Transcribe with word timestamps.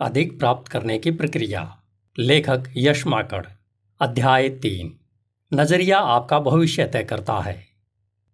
अधिक 0.00 0.38
प्राप्त 0.38 0.68
करने 0.68 0.98
की 0.98 1.10
प्रक्रिया। 1.10 1.60
लेखक 2.18 2.64
यश 2.76 3.06
माकड़, 3.06 3.44
अध्याय 4.00 4.48
तीन। 4.48 4.92
नज़रिया 5.52 5.98
आपका 5.98 6.38
भविष्य 6.40 6.86
तय 6.86 7.02
करता 7.02 7.38
है। 7.40 7.56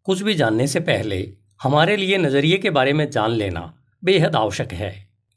कुछ 0.06 0.22
भी 0.22 0.34
जानने 0.34 0.66
से 0.66 0.80
पहले 0.80 1.18
हमारे 1.62 1.96
लिए 1.96 2.18
नज़रिए 2.18 2.58
के 2.58 2.70
बारे 2.70 2.92
में 2.92 3.10
जान 3.10 3.30
लेना 3.30 3.74
बेहद 4.02 4.36
आवश्यक 4.36 4.72
है, 4.72 4.90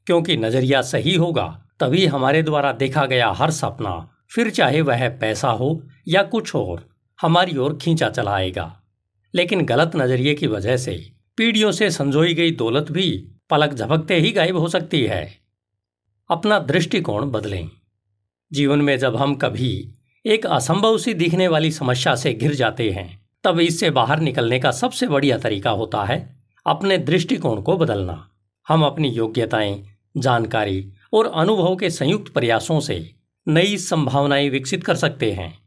क्योंकि 0.08 0.38
नज़रिया 0.38 0.82
सही 0.82 1.16
होगा 1.16 1.48
तभी 1.80 2.06
हमारे 2.06 2.44
द्वारा 2.44 2.72
देखा 2.72 3.06
गया 3.06 3.32
हर 3.32 3.52
सपना, 3.52 4.10
फिर 4.32 4.50
चाहे 4.50 4.82
वह 4.82 5.08
पैसा 5.10 5.50
हो 5.50 5.82
या 6.08 6.24
कुछ 6.24 6.56
और, 6.56 6.90
हमारी 7.22 7.58
ओर 7.58 7.78
खींचा 7.82 8.10
चलाएगा 8.10 8.82
लेकिन 9.34 9.66
गलत 9.66 9.92
नज़रिए 9.96 10.36
की 10.36 10.48
वजह 10.48 10.78
से 10.78 10.98
पीढ़ियों 11.38 11.72
से 11.72 11.92
संजोई 11.92 12.34
गई 12.34 12.52
दौलत 12.52 12.92
भी 12.92 13.10
पलक 13.50 13.74
झपकते 13.74 14.20
ही 14.20 14.32
गायब 14.32 14.58
हो 14.58 14.68
सकती 14.68 15.04
है। 15.04 15.43
अपना 16.30 16.60
दृष्टिकोण 16.60 17.32
बदलें। 17.32 17.70
जीवन 18.54 18.82
में 18.82 19.00
जब 19.00 19.16
हम 19.16 19.36
कभी 19.36 19.92
एक 20.26 20.46
असंभव 20.46 20.98
सी 20.98 21.14
दिखने 21.14 21.48
वाली 21.48 21.72
समस्या 21.72 22.16
से 22.16 22.34
घिर 22.34 22.54
जाते 22.54 22.92
हैं, 22.92 23.26
तब 23.44 23.60
इससे 23.60 23.90
बाहर 23.90 24.20
निकलने 24.20 24.60
का 24.60 24.72
सबसे 24.72 25.08
बढ़िया 25.08 25.38
तरीका 25.38 25.70
होता 25.70 26.04
है 26.04 26.36
अपने 26.68 26.98
दृष्टिकोण 26.98 27.62
को 27.62 27.78
बदलना। 27.78 28.30
हम 28.68 28.84
अपनी 28.84 29.10
योग्यताएँ, 29.10 29.86
जानकारी 30.18 30.94
और 31.14 31.26
अनुभव 31.26 31.76
के 31.76 31.90
संयुक्त 31.90 32.34
प्रयासों 32.34 32.80
से 32.80 33.14
नई 33.48 33.78
संभावनाएँ 33.78 34.50
विकसित 34.50 34.84
कर 34.84 34.96
सकते 34.96 35.32
हैं। 35.32 35.60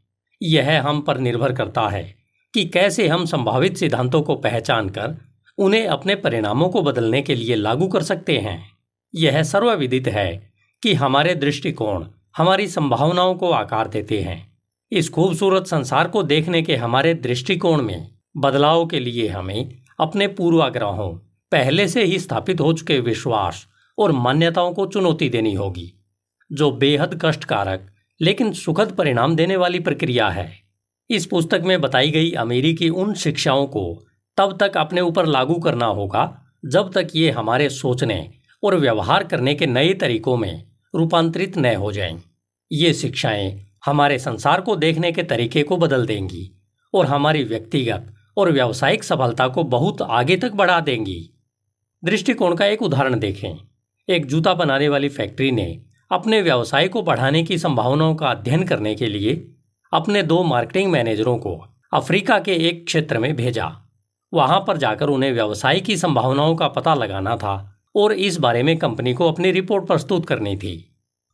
यह 0.43 0.83
हम 0.83 1.01
पर 1.01 1.17
निर्भर 1.17 1.53
करता 1.53 1.89
है 1.89 2.15
कि 2.53 2.65
कैसे 2.65 3.07
हम 3.07 3.25
संभावित 3.25 3.77
सिद्धांतों 3.77 4.21
को 4.21 4.35
पहचान 4.35 4.89
कर 4.89 5.17
उन्हें 5.57 5.87
अपने 5.87 6.15
परिणामों 6.15 6.69
को 6.69 6.81
बदलने 6.81 7.21
के 7.21 7.35
लिए 7.35 7.55
लागू 7.55 7.87
कर 7.87 8.03
सकते 8.03 8.37
हैं। 8.37 8.71
यह 9.15 9.43
सर्वविदित 9.43 10.07
है 10.07 10.46
कि 10.83 10.93
हमारे 10.93 11.35
दृष्टिकोण 11.35 12.05
हमारी 12.37 12.67
संभावनाओं 12.67 13.35
को 13.35 13.51
आकार 13.51 13.87
देते 13.87 14.21
हैं। 14.21 14.57
इस 14.91 15.09
खूबसूरत 15.09 15.67
संसार 15.67 16.07
को 16.07 16.23
देखने 16.23 16.61
के 16.61 16.75
हमारे 16.75 17.13
दृष्टिकोण 17.13 17.81
में 17.81 18.11
बदलाव 18.37 18.85
के 18.85 18.99
लिए 18.99 19.27
हमें 19.27 19.77
अपने 19.99 20.27
पूर्वाग्रहों, 20.27 21.09
पहले 21.51 21.87
से 21.87 22.03
ही 22.03 22.19
स्थापित 22.19 22.61
हो 22.61 22.73
चुके 22.73 22.99
विश्वास 22.99 23.65
और 23.97 24.11
मान्यताओं 24.11 24.73
को 24.73 24.85
चुनौती 24.85 25.29
देनी 25.29 25.53
होगी, 25.53 25.93
जो 26.51 26.71
बेहद 26.71 27.19
कष्टकारक 27.21 27.87
लेकिन 28.21 28.51
सुखद 28.53 28.91
परिणाम 28.91 29.35
देने 29.35 29.55
वाली 29.55 29.79
प्रक्रिया 29.79 30.29
है। 30.29 30.51
इस 31.09 31.25
पुस्तक 31.25 31.61
में 31.65 31.79
बताई 31.81 32.11
गई 32.11 32.31
अमेरिकी 32.31 32.89
उन 32.89 33.13
शिक्षाओं 33.13 33.65
को 33.67 34.03
तब 34.37 34.57
तक 34.59 34.77
अपने 34.77 35.01
ऊपर 35.01 35.25
लागू 35.25 35.55
करना 35.55 35.85
होगा, 35.85 36.41
जब 36.65 36.91
तक 36.93 37.07
ये 37.15 37.31
हमारे 37.31 37.69
सोचने 37.69 38.29
और 38.63 38.75
व्यवहार 38.75 39.23
करने 39.23 39.55
के 39.55 39.65
नए 39.65 39.93
तरीकों 39.93 40.37
में 40.37 40.67
रूपांतरित 40.95 41.57
न 41.57 41.75
हो 41.75 41.91
जाएँ। 41.91 42.23
ये 42.71 42.93
शिक्षाएँ 42.93 43.67
हमारे 43.85 44.19
संसार 44.19 44.61
को 44.61 44.75
देखने 44.75 45.11
के 45.11 45.23
तरीके 45.23 45.63
को 45.63 45.77
बदल 45.77 46.05
देंगी 46.05 46.51
और 46.93 47.05
हमारी 47.05 47.43
व्यक्तिगत 47.43 48.13
और 48.37 48.51
व्यावसायिक 48.51 49.03
सफलता 49.03 49.47
को 49.47 49.63
बहुत 49.63 50.01
आगे 50.01 50.37
तक 50.37 50.51
बढ़ा 50.51 50.79
देंगी। 50.79 51.29
दृष्टिकोण 52.03 52.55
का 52.55 52.65
एक 52.65 52.81
उदाहरण 52.81 53.19
देखें। 53.19 53.57
एक 54.09 54.25
जूता 54.25 54.53
बनाने 54.53 54.89
वाली 54.89 55.09
फैक्ट्री 55.09 55.51
ने 55.51 55.83
अपने 56.11 56.41
व्यवसाय 56.41 56.87
को 56.87 57.01
बढ़ाने 57.01 57.43
की 57.43 57.57
संभावनाओं 57.57 58.15
का 58.15 58.27
अध्ययन 58.27 58.63
करने 58.63 58.95
के 58.95 59.05
लिए 59.05 59.51
अपने 59.93 60.23
दो 60.23 60.43
मार्केटिंग 60.43 60.91
मैनेजरों 60.91 61.37
को 61.37 61.65
अफ्रीका 61.93 62.39
के 62.39 62.55
एक 62.55 62.85
क्षेत्र 62.85 63.19
में 63.19 63.35
भेजा। 63.35 63.77
वहाँ 64.33 64.63
पर 64.67 64.77
जाकर 64.77 65.07
उन्हें 65.07 65.33
व्यवसाय 65.33 65.79
की 65.79 65.97
संभावनाओं 65.97 66.55
का 66.55 66.67
पता 66.67 66.93
लगाना 66.93 67.35
था 67.35 67.76
और 67.97 68.13
इस 68.13 68.37
बारे 68.37 68.63
में 68.63 68.77
कंपनी 68.77 69.13
को 69.13 69.31
अपनी 69.31 69.51
रिपोर्ट 69.51 69.87
प्रस्तुत 69.87 70.25
करनी 70.25 70.55
थी। 70.57 70.73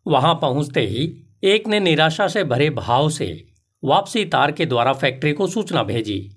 वहाँ 0.05 0.33
पहुँचते 0.35 0.81
ही 0.81 1.11
एक 1.43 1.67
ने 1.67 1.79
निराशा 1.79 2.27
से 2.27 2.43
भरे 2.43 2.69
भाव 2.69 3.09
से 3.09 3.45
वापसी 3.83 4.25
तार 4.25 4.51
के 4.51 4.65
द्वारा 4.65 4.93
फैक्ट्री 4.93 5.33
को 5.33 5.47
सूचना 5.47 5.83
भेजी, 5.83 6.29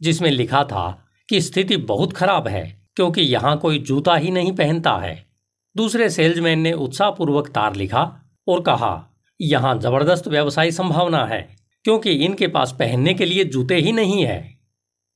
जिसमें 0.00 0.30
लिखा 0.30 0.64
था 0.64 1.04
कि 1.28 1.40
स्थिति 1.40 1.76
बहुत 1.76 2.12
खराब 2.12 2.48
है, 2.48 2.64
क्योंकि 2.96 3.20
यहाँ 3.20 3.56
कोई 3.58 3.78
जूता 3.78 4.14
ही 4.16 4.30
नहीं 4.30 4.52
पहनता 4.52 4.96
है। 4.96 5.26
दूसरे 5.76 6.08
सेल्समैन 6.10 6.60
ने 6.60 6.72
उत्साहपूर्वक 6.72 7.48
तार 7.48 7.76
लिखा 7.76 8.02
और 8.48 8.60
कहा, 8.60 9.12
यहाँ 9.40 9.78
ज़बरदस्त 9.78 10.28
व्यवसाय 10.28 10.70
संभावना 10.70 11.24
है, 11.26 11.56
क्योंकि 11.84 12.10
इनके 12.10 12.46
पास 12.46 12.76
पहनने 12.78 13.14
के 13.14 13.24
लिए 13.24 13.44
जूते 13.44 13.76
ही 13.76 13.92
नहीं 13.92 14.24
है। 14.24 14.58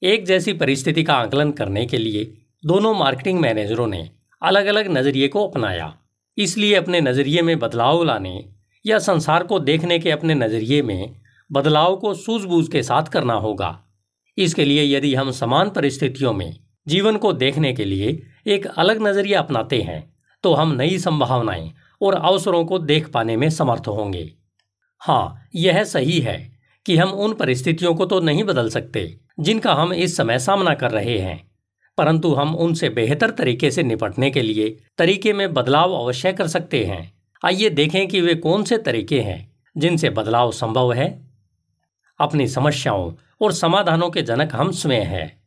एक 0.03 0.27
जैसी 0.27 0.53
परिस्थिति 0.53 1.03
का 1.03 1.15
आकलन 1.15 1.51
करने 1.53 1.87
के 1.87 1.99
लिए 1.99 2.25
दोनों 2.65 2.95
मार्केटिंग 2.95 3.41
मैनेजरों 3.41 3.87
ने 3.87 4.11
अलग 4.43 4.67
अलग 4.67 4.89
नज़रिए 4.89 5.29
को 5.29 5.47
अपनाया। 5.49 5.93
इसलिए 6.39 6.75
अपने 6.75 7.01
नज़रिए 7.01 7.43
में 7.43 7.59
बदलाव 7.59 8.03
लाने 8.05 8.45
या 8.85 8.99
संसार 8.99 9.43
को 9.43 9.59
देखने 9.61 9.99
के 9.99 10.11
अपने 10.11 10.35
नज़रिए 10.35 10.83
में 10.83 11.17
बदलाव 11.51 11.97
को 11.97 12.15
सूझबूझ 12.15 12.67
के 12.69 12.83
साथ 12.83 13.03
करना 13.03 13.35
होगा। 13.35 13.79
इसके 14.39 14.65
लिए 14.65 14.85
यदि 14.97 15.15
हम 15.15 15.31
समान 15.31 15.71
परिस्थितियों 15.71 16.33
में 16.33 16.57
जीवन 16.87 17.17
को 17.17 17.33
देखने 17.33 17.73
के 17.73 17.85
लिए 17.85 18.21
एक 18.47 18.67
अलग 18.67 19.03
नज़रिया 19.03 19.41
अपनाते 19.41 19.81
हैं 19.83 20.03
तो 20.45 20.55
हम 20.55 20.73
नई 20.73 20.99
संभावनाएँ 20.99 21.71
और 22.03 22.15
अवसरों 22.15 22.65
को 22.65 22.79
देख 22.79 23.09
पाने 23.09 23.37
में 23.37 23.49
समर्थ 23.51 23.89
होंगे। 23.89 24.31
हाँ 25.01 25.49
यह 25.55 25.83
सही 25.85 26.19
है 26.21 26.39
कि 26.87 26.97
हम 26.97 27.11
उन 27.11 27.35
परिस्थितियों 27.35 27.95
को 27.95 28.07
तो 28.07 28.21
नहीं 28.21 28.45
बदल 28.45 28.69
सकते 28.71 29.21
जिनका 29.41 29.75
हम 29.75 29.93
इस 29.93 30.17
समय 30.17 30.39
सामना 30.39 30.75
कर 30.75 30.91
रहे 30.91 31.19
हैं। 31.19 31.50
परंतु 32.01 32.33
हम 32.35 32.55
उनसे 32.57 32.89
बेहतर 32.89 33.31
तरीके 33.31 33.71
से 33.71 33.83
निपटने 33.83 34.31
के 34.31 34.43
लिए 34.43 34.69
तरीके 34.99 35.33
में 35.33 35.53
बदलाव 35.55 35.93
अवश्य 35.95 36.33
कर 36.33 36.47
सकते 36.47 36.85
हैं। 36.85 37.13
आइए 37.43 37.71
देखें 37.71 38.07
कि 38.09 38.21
वे 38.21 38.35
कौन 38.35 38.65
से 38.65 38.79
तरीके 38.79 39.21
हैं 39.21 39.41
जिनसे 39.77 40.11
बदलाव 40.11 40.53
संभव 40.53 40.93
है। 40.93 41.09
अपनी 42.21 42.49
समस्याओं 42.49 43.13
और 43.41 43.53
समाधानों 43.53 44.11
के 44.11 44.23
जनक 44.23 44.55
हम 44.55 44.71
स्वयं 44.73 45.05
हैं। 45.05 45.41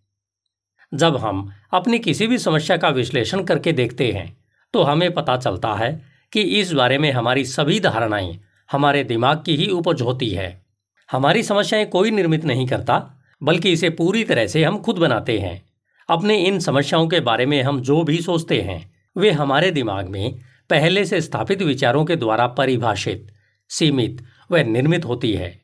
जब 0.94 1.18
हम 1.18 1.52
अपनी 1.74 2.00
किसी 2.00 2.28
भी 2.28 2.38
समस्या 2.38 2.78
का 2.78 2.90
विश्लेषण 2.90 3.44
करके 3.44 3.72
देखते 3.72 4.12
हैं 4.12 4.38
तो 4.74 4.84
हमें 4.84 5.12
पता 5.14 5.38
चलता 5.38 5.74
है 5.74 5.92
कि 6.34 6.42
इस 6.42 6.72
बारे 6.74 6.98
में 6.98 7.12
हमारी 7.12 7.46
सभी 7.46 7.80
धारणाएँ 7.80 8.40
हमारे 8.72 9.04
दिमाग 9.04 9.44
की 9.46 9.56
ही 9.56 9.68
उपज 9.70 10.02
होती 10.02 10.30
है। 10.30 10.66
हमारी 11.12 11.44
समस्याएँ 11.44 11.86
कोई 11.86 12.12
निर्मित 12.12 12.46
नहीं 12.46 12.68
करता, 12.68 13.04
बल्कि 13.44 13.72
इसे 13.72 13.90
पूरी 13.90 14.24
तरह 14.24 14.48
से 14.48 14.64
हम 14.64 14.78
खुद 14.78 14.98
बनाते 14.98 15.40
हैं। 15.40 15.62
अपने 16.10 16.38
इन 16.38 16.60
समस्याओं 16.60 17.08
के 17.08 17.20
बारे 17.20 17.46
में 17.46 17.64
हम 17.64 17.82
जो 17.82 18.04
भी 18.04 18.22
सोचते 18.22 18.62
हैं, 18.62 18.94
वे 19.18 19.32
हमारे 19.32 19.72
दिमाग 19.72 20.10
में 20.10 20.40
पहले 20.70 21.06
से 21.06 21.22
स्थापित 21.22 21.62
विचारों 21.62 22.06
के 22.06 22.16
द्वारा 22.16 22.48
परिभाषित, 22.48 23.28
सीमित 23.70 24.24
व 24.52 24.58
निर्मित 24.58 25.06
होती 25.06 25.34
है। 25.34 25.62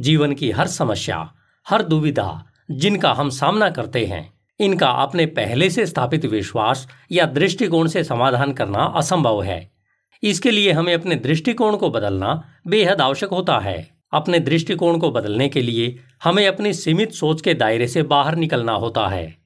जीवन 0.00 0.32
की 0.32 0.50
हर 0.50 0.66
समस्या, 0.66 1.34
हर 1.68 1.82
दुविधा 1.82 2.44
जिनका 2.70 3.12
हम 3.12 3.30
सामना 3.30 3.70
करते 3.70 4.06
हैं, 4.06 4.32
इनका 4.60 4.90
अपने 4.90 5.26
पहले 5.26 5.70
से 5.70 5.86
स्थापित 5.86 6.24
विश्वास 6.24 6.88
या 7.12 7.26
दृष्टिकोण 7.26 7.88
से 7.88 8.04
समाधान 8.04 8.52
करना 8.52 8.78
असंभव 8.78 9.42
है। 9.42 9.72
इसके 10.22 10.50
लिए 10.50 10.72
हमें 10.72 10.94
अपने 10.94 11.14
दृष्टिकोण 11.14 11.76
को 11.76 11.90
बदलना 11.90 12.44
बेहद 12.66 13.00
आवश्यक 13.00 13.30
होता 13.30 13.58
है। 13.58 13.90
अपने 14.12 14.38
दृष्टिकोण 14.38 14.98
को 14.98 15.10
बदलने 15.10 15.48
के 15.48 15.62
लिए 15.62 15.98
हमें 16.24 16.46
अपनी 16.46 16.72
सीमित 16.72 17.12
सोच 17.12 17.40
के 17.40 17.54
दायरे 17.54 17.88
से 17.88 18.02
बाहर 18.02 18.36
निकलना 18.36 18.72
होता 18.72 19.08
है। 19.08 19.37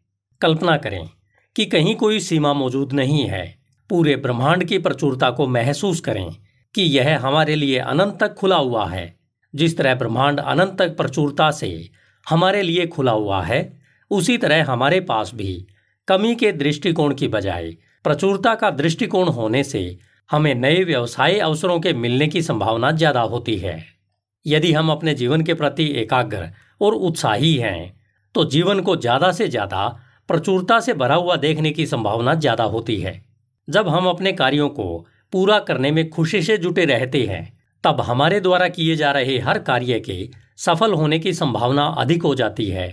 कल्पना 0.43 0.77
करें 0.77 1.09
कि 1.57 1.65
कहीं 1.67 1.95
कोई 1.97 2.21
सीमा 2.21 2.53
मौजूद 2.55 2.93
नहीं 2.93 3.25
है। 3.27 3.45
पूरे 3.91 4.17
ब्रह्मांड 4.19 4.65
की 4.65 4.79
प्रचुरता 4.79 5.31
को 5.31 5.47
महसूस 5.49 6.01
करें 6.01 6.29
कि 6.75 6.83
यह 6.83 7.19
हमारे 7.21 7.55
लिए 7.57 7.79
अनंत 7.81 8.17
तक 8.21 8.35
खुला 8.35 8.57
हुआ 8.59 8.87
है। 8.89 9.15
जिस 9.55 9.77
तरह 9.79 9.95
ब्रह्मांड 9.95 10.41
अनंत 10.41 10.77
तक 10.79 10.97
प्रचुरता 10.97 11.51
से 11.53 11.91
हमारे 12.27 12.63
लिए 12.63 12.87
खुला 12.87 13.13
हुआ 13.13 13.43
है, 13.43 13.61
उसी 14.11 14.37
तरह 14.39 14.65
हमारे 14.65 15.01
पास 15.03 15.35
भी। 15.35 15.67
कमी 16.09 16.35
के 16.35 16.53
दृष्टिकोण 16.55 17.15
की 17.15 17.29
बजाय, 17.29 17.71
प्रचुरता 18.05 18.55
का 18.55 18.71
दृष्टिकोण 18.73 19.29
होने 19.29 19.63
से 19.65 19.99
हमें 20.31 20.55
नए 20.55 20.83
व्यवसाय 20.85 21.39
अवसरों 21.41 21.79
के 21.81 21.93
मिलने 21.95 22.27
की 22.29 22.43
संभावना 22.43 22.91
ज़्यादा 22.93 23.21
होती 23.23 23.57
है। 23.57 23.83
यदि 24.47 24.73
हम 24.73 24.91
अपने 24.91 25.15
जीवन 25.15 25.43
के 25.43 25.55
प्रति 25.55 25.85
एकाग्र 25.97 26.49
और 26.81 26.95
उत्साही 26.95 27.55
हैं 27.57 27.93
तो 28.35 28.45
जीवन 28.45 28.81
को 28.81 28.97
ज़्यादा 28.97 29.31
से 29.33 29.49
ज़्यादा 29.49 29.85
प्रचुरता 30.29 30.79
से 30.81 30.95
भरा 30.95 31.15
हुआ 31.15 31.37
देखने 31.37 31.71
की 31.71 31.87
संभावना 31.87 32.35
ज़्यादा 32.35 32.65
होती 32.65 32.97
है। 32.97 33.21
जब 33.69 33.89
हम 33.89 34.07
अपने 34.07 34.33
कार्यों 34.33 34.69
को 34.69 35.07
पूरा 35.33 35.59
करने 35.59 35.91
में 35.91 36.09
खुशी 36.11 36.43
से 36.43 36.57
जुटे 36.59 36.85
रहते 36.85 37.23
हैं, 37.27 37.59
तब 37.85 38.01
हमारे 38.01 38.41
द्वारा 38.41 38.69
किए 38.69 38.97
जा 38.97 39.13
रहे 39.13 39.39
हर 39.39 39.59
कार्य 39.59 40.01
के 40.01 40.29
सफल 40.57 40.93
होने 40.93 41.19
की 41.19 41.33
संभावना 41.33 41.85
अधिक 41.99 42.23
हो 42.23 42.35
जाती 42.35 42.67
है। 42.67 42.91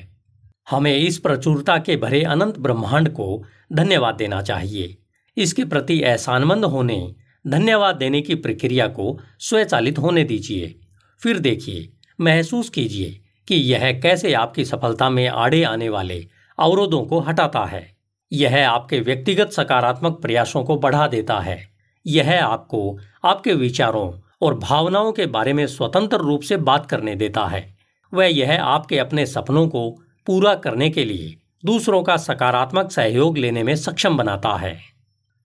हमें 0.70 0.96
इस 0.98 1.18
प्रचुरता 1.18 1.78
के 1.78 1.96
भरे 1.98 2.24
अनंत 2.24 2.58
ब्रह्मांड 2.60 3.10
को 3.10 3.44
धन्यवाद 3.74 4.16
देना 4.16 4.42
चाहिए। 4.42 4.98
इसके 5.38 5.66
प्रति 5.66 6.00
एहसानमंद 6.00 6.66
होने, 6.66 7.16
धन्यवाद 7.46 7.96
देने 7.96 8.22
की 8.22 8.36
प्रक्रिया 8.36 8.88
को 8.88 9.18
स्वचालित 9.40 10.00
होने 10.00 10.24
दीजिए। 10.24 10.75
फिर 11.22 11.40
देखिए, 11.40 11.90
महसूस 12.20 12.70
कीजिए 12.70 13.20
कि 13.48 13.56
यह 13.56 13.92
कैसे 14.00 14.34
आपकी 14.34 14.66
सफलता 14.66 15.10
में 15.10 15.28
आड़े 15.28 15.64
आने 15.64 15.90
वाले 15.90 16.25
अवरोधों 16.60 17.04
को 17.04 17.20
हटाता 17.20 17.66
है। 17.66 17.96
यह 18.32 18.70
आपके 18.70 19.00
व्यक्तिगत 19.00 19.52
सकारात्मक 19.52 20.20
प्रयासों 20.22 20.64
को 20.64 20.76
बढ़ा 20.76 21.08
देता 21.08 21.40
है। 21.40 21.70
यह 22.08 22.46
आपको 22.46 22.98
आपके 23.26 23.54
विचारों 23.54 24.20
और 24.42 24.56
भावनाओं 24.56 25.12
के 25.12 25.26
बारे 25.26 25.54
में 25.54 25.68
स्वतंत्र 25.68 26.18
रूप 26.18 26.42
से 26.42 26.58
बात 26.58 26.86
करने 26.86 27.16
देता 27.16 27.46
है। 27.46 27.78
वह 28.14 28.26
यह 28.26 28.64
आपके 28.64 29.00
अपने 29.00 29.26
सपनों 29.26 29.68
को 29.68 29.92
पूरा 30.26 30.56
करने 30.56 30.90
के 30.90 31.06
लिए 31.06 31.36
दूसरों 31.66 32.04
का 32.04 32.18
सकारात्मक 32.18 32.92
सहयोग 32.92 33.38
लेने 33.38 33.64
में 33.64 33.76
सक्षम 33.76 34.18
बनाता 34.18 34.50
है। 34.50 34.80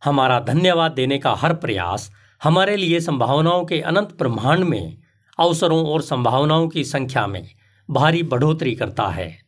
हमारा 0.05 0.41
धन्यवाद 0.41 0.93
देने 0.93 1.19
का 1.19 1.35
हर 1.35 1.55
प्रयास 1.55 2.13
हमारे 2.43 2.77
लिए 2.77 3.01
संभावनाओं 3.01 3.65
के 3.65 3.81
अनंत 3.81 4.15
ब्रह्मांड 4.19 4.65
में, 4.65 4.99
अवसरों 5.39 5.87
और 5.87 6.03
संभावनाओं 6.03 6.69
की 6.69 6.85
संख्या 6.85 7.27
में 7.27 7.49
भारी 7.91 8.23
बढ़ोतरी 8.23 8.75
करता 8.75 9.07
है। 9.09 9.44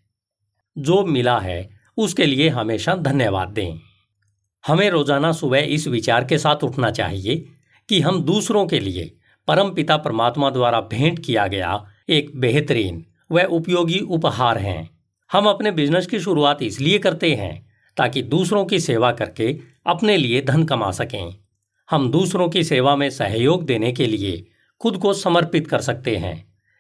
जो 0.79 1.05
मिला 1.05 1.39
है, 1.39 1.69
उसके 1.97 2.27
लिए 2.27 2.49
हमेशा 2.49 2.95
धन्यवाद 2.95 3.49
दें। 3.49 3.79
हमें 4.65 4.89
रोज़ाना 4.91 5.33
सुबह 5.33 5.59
इस 5.59 5.87
विचार 5.89 6.25
के 6.25 6.39
साथ 6.39 6.65
उठना 6.65 6.91
चाहिए 6.91 7.45
कि 7.89 8.01
हम 8.01 8.23
दूसरों 8.23 8.67
के 8.67 8.81
लिए 8.81 9.13
परम 9.49 9.71
पिता 9.71 9.97
परमात्मा 9.97 10.51
द्वारा 10.51 10.81
भेंट 10.81 11.19
किया 11.25 11.47
गया 11.47 11.85
एक 12.09 12.31
बेहतरीन 12.37 13.05
व 13.33 13.43
उपयोगी 13.51 13.99
उपहार 13.99 14.59
हैं। 14.59 14.91
हम 15.31 15.47
अपने 15.47 15.71
बिज़नेस 15.71 16.07
की 16.07 16.21
शुरुआत 16.21 16.63
इसलिए 16.63 16.99
करते 16.99 17.35
हैं 17.35 17.55
ताकि 17.97 18.23
दूसरों 18.23 18.65
की 18.65 18.81
सेवा 18.81 19.13
करके 19.13 19.59
अपने 19.87 20.17
लिए 20.17 20.41
धन 20.43 20.65
कमा 20.65 20.91
सकें। 20.91 21.35
हम 21.89 22.11
दूसरों 22.11 22.49
की 22.49 22.65
सेवा 22.65 22.97
में 22.97 23.09
सहयोग 23.11 23.65
देने 23.65 23.93
के 23.93 24.07
लिए 24.07 24.47
खुद 24.81 24.97
को 24.97 25.13
समर्पित 25.13 25.67
कर 25.67 25.81
सकते 25.81 26.17
हैं 26.17 26.37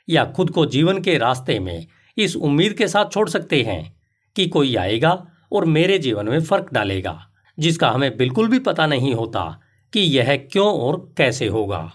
या 0.08 0.24
खुद 0.26 0.50
को 0.50 0.66
जीवन 0.66 1.00
के 1.00 1.16
रास्ते 1.18 1.58
में 1.58 1.86
इस 2.16 2.36
उम्मीद 2.36 2.72
के 2.72 2.88
साथ 2.88 3.04
छोड़ 3.12 3.28
सकते 3.28 3.62
हैं 3.62 3.96
कि 4.36 4.48
कोई 4.48 4.74
आएगा 4.76 5.26
और 5.52 5.64
मेरे 5.64 5.98
जीवन 5.98 6.28
में 6.28 6.40
फ़र्क 6.40 6.66
डालेगा, 6.72 7.30
जिसका 7.58 7.90
हमें 7.90 8.16
बिल्कुल 8.16 8.48
भी 8.48 8.58
पता 8.58 8.86
नहीं 8.86 9.14
होता 9.14 9.60
कि 9.92 10.00
यह 10.00 10.36
क्यों 10.36 10.66
और 10.66 11.14
कैसे 11.18 11.46
होगा। 11.46 11.92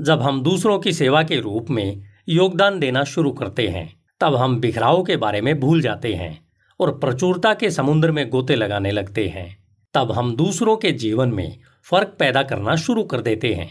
जब 0.00 0.22
हम 0.22 0.42
दूसरों 0.42 0.78
की 0.78 0.92
सेवा 0.92 1.22
के 1.22 1.40
रूप 1.40 1.70
में 1.70 2.02
योगदान 2.28 2.78
देना 2.78 3.04
शुरू 3.04 3.30
करते 3.30 3.68
हैं, 3.68 3.96
तब 4.20 4.34
हम 4.36 4.60
बिखराव 4.60 5.02
के 5.02 5.16
बारे 5.16 5.40
में 5.40 5.60
भूल 5.60 5.80
जाते 5.80 6.14
हैं 6.14 6.46
और 6.80 6.98
प्रचुरता 6.98 7.54
के 7.54 7.70
समुद्र 7.70 8.12
में 8.12 8.28
गोते 8.30 8.56
लगाने 8.56 8.90
लगते 8.90 9.28
हैं। 9.28 9.64
तब 9.94 10.12
हम 10.12 10.36
दूसरों 10.36 10.76
के 10.76 10.92
जीवन 10.92 11.28
में 11.28 11.58
फ़र्क 11.82 12.16
पैदा 12.18 12.42
करना 12.42 12.76
शुरू 12.76 13.04
कर 13.04 13.20
देते 13.20 13.54
हैं। 13.54 13.70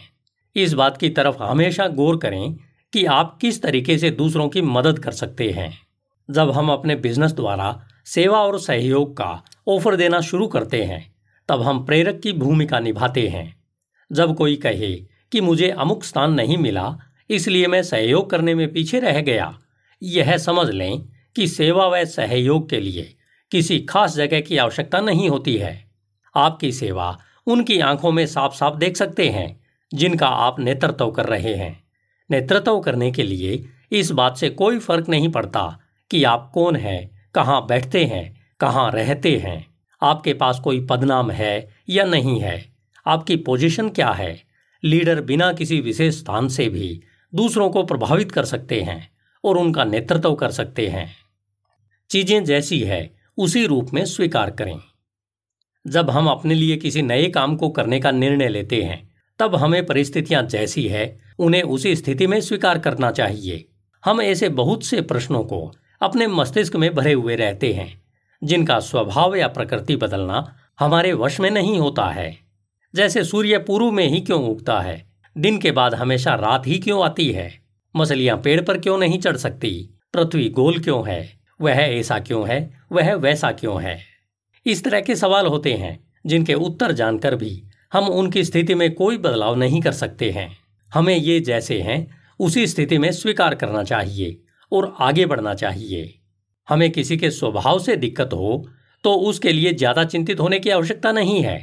इस 0.55 0.73
बात 0.73 0.97
की 0.97 1.09
तरफ़ 1.09 1.43
हमेशा 1.43 1.87
गौर 1.87 2.17
करें 2.17 2.55
कि 2.93 3.05
आप 3.05 3.37
किस 3.41 3.61
तरीके 3.61 3.97
से 3.97 4.09
दूसरों 4.09 4.49
की 4.49 4.61
मदद 4.61 4.99
कर 4.99 5.11
सकते 5.11 5.51
हैं। 5.51 5.77
जब 6.31 6.51
हम 6.51 6.69
अपने 6.69 6.95
बिज़नेस 6.95 7.31
द्वारा 7.31 7.85
सेवा 8.05 8.37
और 8.37 8.59
सहयोग 8.59 9.17
का 9.17 9.43
ऑफ़र 9.67 9.95
देना 9.95 10.21
शुरू 10.21 10.47
करते 10.47 10.83
हैं, 10.83 11.15
तब 11.49 11.61
हम 11.61 11.85
प्रेरक 11.85 12.19
की 12.19 12.33
भूमिका 12.33 12.79
निभाते 12.79 13.27
हैं। 13.27 13.63
जब 14.11 14.35
कोई 14.35 14.55
कहे 14.55 14.95
कि 15.31 15.41
मुझे 15.41 15.69
अमुक 15.69 16.03
स्थान 16.03 16.33
नहीं 16.33 16.57
मिला, 16.57 16.97
इसलिए 17.29 17.67
मैं 17.67 17.83
सहयोग 17.83 18.29
करने 18.29 18.55
में 18.55 18.73
पीछे 18.73 18.99
रह 18.99 19.21
गया, 19.21 19.59
यह 20.03 20.37
समझ 20.37 20.69
लें 20.69 21.05
कि 21.35 21.47
सेवा 21.47 21.87
व 21.87 22.05
सहयोग 22.05 22.69
के 22.69 22.79
लिए 22.79 23.17
किसी 23.51 23.79
खास 23.79 24.15
जगह 24.15 24.41
की 24.41 24.57
आवश्यकता 24.57 25.01
नहीं 25.01 25.29
होती 25.29 25.57
है। 25.57 25.91
आपकी 26.35 26.71
सेवा 26.71 27.19
उनकी 27.47 27.79
आँखों 27.79 28.11
में 28.11 28.25
साफ़ 28.25 28.53
साफ़ 28.53 28.77
देख 28.77 28.97
सकते 28.97 29.29
हैं, 29.29 29.61
जिनका 29.93 30.27
आप 30.27 30.59
नेतृत्व 30.59 31.11
कर 31.11 31.25
रहे 31.25 31.55
हैं। 31.55 31.82
नेतृत्व 32.33 32.79
करने 32.79 33.11
के 33.11 33.23
लिए 33.23 33.65
इस 33.91 34.11
बात 34.11 34.37
से 34.37 34.49
कोई 34.49 34.79
फ़र्क 34.79 35.09
नहीं 35.09 35.29
पड़ता 35.29 35.79
कि 36.11 36.23
आप 36.23 36.51
कौन 36.53 36.75
हैं, 36.75 37.31
कहाँ 37.35 37.67
बैठते 37.67 38.05
हैं, 38.05 38.55
कहाँ 38.59 38.91
रहते 38.91 39.37
हैं। 39.37 39.67
आपके 40.01 40.33
पास 40.33 40.59
कोई 40.59 40.87
पदनाम 40.89 41.31
है 41.31 41.69
या 41.89 42.03
नहीं 42.03 42.39
है? 42.39 42.73
आपकी 43.07 43.35
पोजीशन 43.35 43.89
क्या 43.89 44.09
है? 44.09 44.43
लीडर 44.83 45.21
बिना 45.21 45.53
किसी 45.53 45.81
विशेष 45.81 46.17
स्थान 46.17 46.47
से 46.47 46.69
भी 46.69 47.01
दूसरों 47.35 47.69
को 47.69 47.83
प्रभावित 47.83 48.31
कर 48.31 48.45
सकते 48.45 48.81
हैं 48.81 49.09
और 49.43 49.57
उनका 49.57 49.83
नेतृत्व 49.83 50.35
कर 50.35 50.51
सकते 50.51 50.87
हैं। 50.87 51.15
चीज़ें 52.09 52.43
जैसी 52.43 52.79
है, 52.79 53.15
उसी 53.37 53.65
रूप 53.65 53.93
में 53.93 54.05
स्वीकार 54.05 54.51
करें। 54.51 54.79
जब 55.87 56.09
हम 56.09 56.27
अपने 56.27 56.53
लिए 56.53 56.77
किसी 56.77 57.01
नए 57.01 57.29
काम 57.29 57.55
को 57.55 57.69
करने 57.69 57.99
का 57.99 58.11
निर्णय 58.11 58.47
लेते 58.47 58.81
हैं, 58.81 59.13
तब 59.39 59.55
हमें 59.55 59.85
परिस्थितियाँ 59.85 60.43
जैसी 60.43 60.87
है 60.87 61.19
उन्हें 61.39 61.63
उसी 61.63 61.95
स्थिति 61.95 62.27
में 62.27 62.41
स्वीकार 62.41 62.79
करना 62.79 63.11
चाहिए। 63.11 63.67
हम 64.05 64.21
ऐसे 64.21 64.49
बहुत 64.49 64.83
से 64.83 65.01
प्रश्नों 65.01 65.43
को 65.43 65.73
अपने 66.01 66.27
मस्तिष्क 66.27 66.75
में 66.75 66.95
भरे 66.95 67.13
हुए 67.13 67.35
रहते 67.35 67.73
हैं, 67.73 68.01
जिनका 68.43 68.79
स्वभाव 68.79 69.35
या 69.35 69.47
प्रकृति 69.47 69.95
बदलना 69.95 70.55
हमारे 70.79 71.13
वश 71.13 71.39
में 71.39 71.51
नहीं 71.51 71.79
होता 71.79 72.05
है। 72.05 72.37
जैसे 72.95 73.23
सूर्य 73.23 73.57
पूर्व 73.57 73.91
में 73.91 74.07
ही 74.07 74.21
क्यों 74.21 74.49
उगता 74.49 74.81
है, 74.81 75.05
दिन 75.37 75.57
के 75.57 75.71
बाद 75.71 75.95
हमेशा 75.95 76.35
रात 76.35 76.67
ही 76.67 76.79
क्यों 76.79 77.05
आती 77.05 77.31
है? 77.31 77.61
मछलियाँ 77.95 78.37
पेड़ 78.37 78.61
पर 78.61 78.77
क्यों 78.77 78.97
नहीं 78.97 79.19
चढ़ 79.19 79.37
सकती? 79.37 79.99
पृथ्वी 80.13 80.49
गोल 80.49 80.79
क्यों 80.79 81.07
है? 81.07 81.39
वह 81.61 81.71
ऐसा 81.71 82.19
क्यों 82.19 82.47
है? 82.47 82.81
वह 82.91 83.13
वैसा 83.13 83.51
क्यों 83.51 83.81
है? 83.81 83.99
इस 84.65 84.83
तरह 84.83 85.01
के 85.01 85.15
सवाल 85.15 85.45
होते 85.45 85.73
हैं, 85.73 86.13
जिनके 86.25 86.53
उत्तर 86.53 86.91
जानकर 86.91 87.35
भी 87.35 87.63
हम 87.93 88.07
उनकी 88.07 88.43
स्थिति 88.43 88.75
में 88.75 88.95
कोई 88.95 89.17
बदलाव 89.17 89.55
नहीं 89.55 89.81
कर 89.81 89.91
सकते 89.91 90.31
हैं। 90.31 90.62
हमें 90.93 91.15
ये 91.15 91.39
जैसे 91.41 91.79
हैं, 91.81 92.07
उसी 92.39 92.65
स्थिति 92.67 92.97
में 92.97 93.11
स्वीकार 93.13 93.55
करना 93.55 93.83
चाहिए 93.83 94.37
और 94.71 94.93
आगे 95.01 95.25
बढ़ना 95.25 95.53
चाहिए। 95.55 96.13
हमें 96.67 96.89
किसी 96.91 97.17
के 97.17 97.29
स्वभाव 97.31 97.79
से 97.79 97.95
दिक्कत 97.97 98.33
हो 98.33 98.65
तो 99.03 99.13
उसके 99.21 99.51
लिए 99.51 99.73
ज़्यादा 99.73 100.03
चिंतित 100.05 100.39
होने 100.39 100.59
की 100.59 100.69
आवश्यकता 100.69 101.11
नहीं 101.11 101.41
है। 101.43 101.57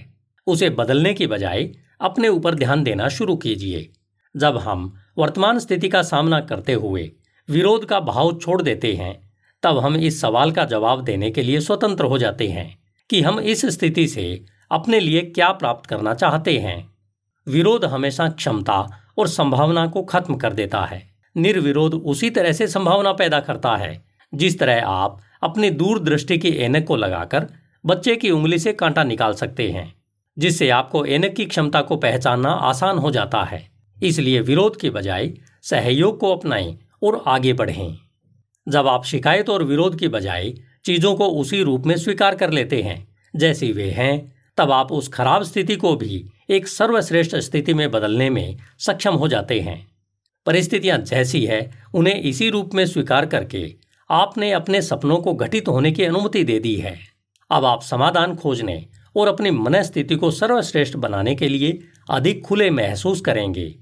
उसे 0.47 0.69
बदलने 0.71 1.13
की 1.15 1.27
बजाय 1.27 1.71
अपने 2.01 2.29
ऊपर 2.29 2.55
ध्यान 2.55 2.83
देना 2.85 3.09
शुरू 3.09 3.37
कीजिए। 3.37 3.89
जब 4.35 4.57
हम 4.59 4.93
वर्तमान 5.19 5.59
स्थिति 5.59 5.89
का 5.89 6.03
सामना 6.03 6.41
करते 6.43 6.73
हुए 6.75 7.11
विरोध 7.49 7.85
का 7.85 8.01
भाव 8.03 8.33
छोड़ 8.39 8.61
देते 8.63 8.93
हैं, 8.95 9.15
तब 9.63 9.79
हम 9.79 9.97
इस 9.97 10.21
सवाल 10.21 10.53
का 10.53 10.65
जवाब 10.67 11.05
देने 11.05 11.31
के 11.31 11.43
लिए 11.43 11.61
स्वतंत्र 11.61 12.05
हो 12.05 12.19
जाते 12.19 12.49
हैं 12.49 12.69
कि 13.11 13.23
हम 13.23 13.41
इस 13.41 13.65
स्थिति 13.69 14.07
से 14.09 14.45
अपने 14.71 15.01
लिए 15.01 15.23
क्या 15.23 15.51
प्राप्त 15.53 15.89
करना 15.91 16.15
चाहते 16.15 16.59
हैं। 16.59 16.79
विरोध 17.47 17.85
हमेशा 17.87 18.29
क्षमता 18.31 19.00
और 19.21 19.29
संभावना 19.29 19.87
को 19.87 20.03
खत्म 20.03 20.35
कर 20.35 20.53
देता 20.53 20.85
है। 20.85 21.11
निर्विरोध 21.37 21.95
उसी 21.95 22.31
तरह 22.31 22.53
से 22.53 22.67
संभावना 22.67 23.13
पैदा 23.13 23.41
करता 23.41 23.77
है, 23.77 24.05
जिस 24.35 24.59
तरह 24.59 24.87
आप 24.87 25.21
अपनी 25.43 25.71
दूरदृष्टि 25.71 26.39
की 26.39 26.49
एनक 26.49 26.87
को 26.87 26.97
लगाकर 26.97 27.47
बच्चे 27.87 28.17
की 28.17 28.31
उंगली 28.31 28.59
से 28.59 28.73
कांटा 28.73 29.05
निकाल 29.05 29.35
सकते 29.35 29.71
हैं, 29.71 29.95
जिससे 30.39 30.71
आपको 30.71 31.05
एनक 31.05 31.35
की 31.35 31.45
क्षमता 31.45 31.81
को 31.81 31.97
पहचानना 31.97 32.51
आसान 32.51 32.99
हो 32.99 33.11
जाता 33.11 33.43
है। 33.43 33.71
इसलिए 34.03 34.41
विरोध 34.41 34.81
के 34.81 34.91
बजाय 34.91 35.33
सहयोग 35.63 36.19
को 36.19 36.37
अपनाएँ 36.37 36.79
और 37.03 37.25
आगे 37.27 37.53
बढ़ें। 37.53 37.99
जब 38.69 38.89
आप 38.89 39.05
शिकायत 39.05 39.51
और 39.51 39.63
विरोध 39.63 39.99
की 39.99 40.09
बजाय 40.09 40.51
चीज़ों 40.85 41.15
को 41.15 41.27
उसी 41.27 41.63
रूप 41.63 41.87
में 41.87 41.97
स्वीकार 41.97 42.35
कर 42.35 42.51
लेते 42.51 42.83
हैं, 42.83 43.09
जैसी 43.37 43.73
वे 43.73 43.91
हैं, 43.91 44.33
तब 44.57 44.71
आप 44.71 44.93
उस 44.93 45.09
खराब 45.09 45.43
स्थिति 45.43 45.77
को 45.77 45.97
भी 45.97 46.25
एक 46.51 46.69
सर्वश्रेष्ठ 46.69 47.37
स्थिति 47.37 47.75
में 47.75 47.91
बदलने 47.91 48.29
में 48.31 48.57
सक्षम 48.79 49.15
हो 49.15 49.29
जाते 49.29 49.59
हैं। 49.61 49.87
परिस्थितियाँ 50.47 50.97
जैसी 50.99 51.45
है, 51.45 51.71
उन्हें 51.95 52.15
इसी 52.15 52.49
रूप 52.51 52.75
में 52.75 52.85
स्वीकार 52.87 53.27
करके 53.27 53.63
आपने 54.11 54.51
अपने 54.53 54.81
सपनों 54.83 55.19
को 55.19 55.35
घटित 55.35 55.69
होने 55.69 55.93
की 55.93 56.05
अनुमति 56.05 56.43
दे 56.45 56.59
दी 56.59 56.75
है। 56.77 56.97
अब 57.51 57.65
आप 57.65 57.83
समाधान 57.83 58.35
खोजने 58.37 58.85
और 59.17 59.29
अपनी 59.29 59.51
मन 59.51 59.81
स्थिति 59.83 60.17
को 60.17 60.31
सर्वश्रेष्ठ 60.31 60.97
बनाने 60.97 61.35
के 61.35 61.49
लिए 61.49 61.79
अधिक 62.11 62.45
खुले 62.47 62.71
महसूस 62.73 63.21
करेंगे। 63.21 63.75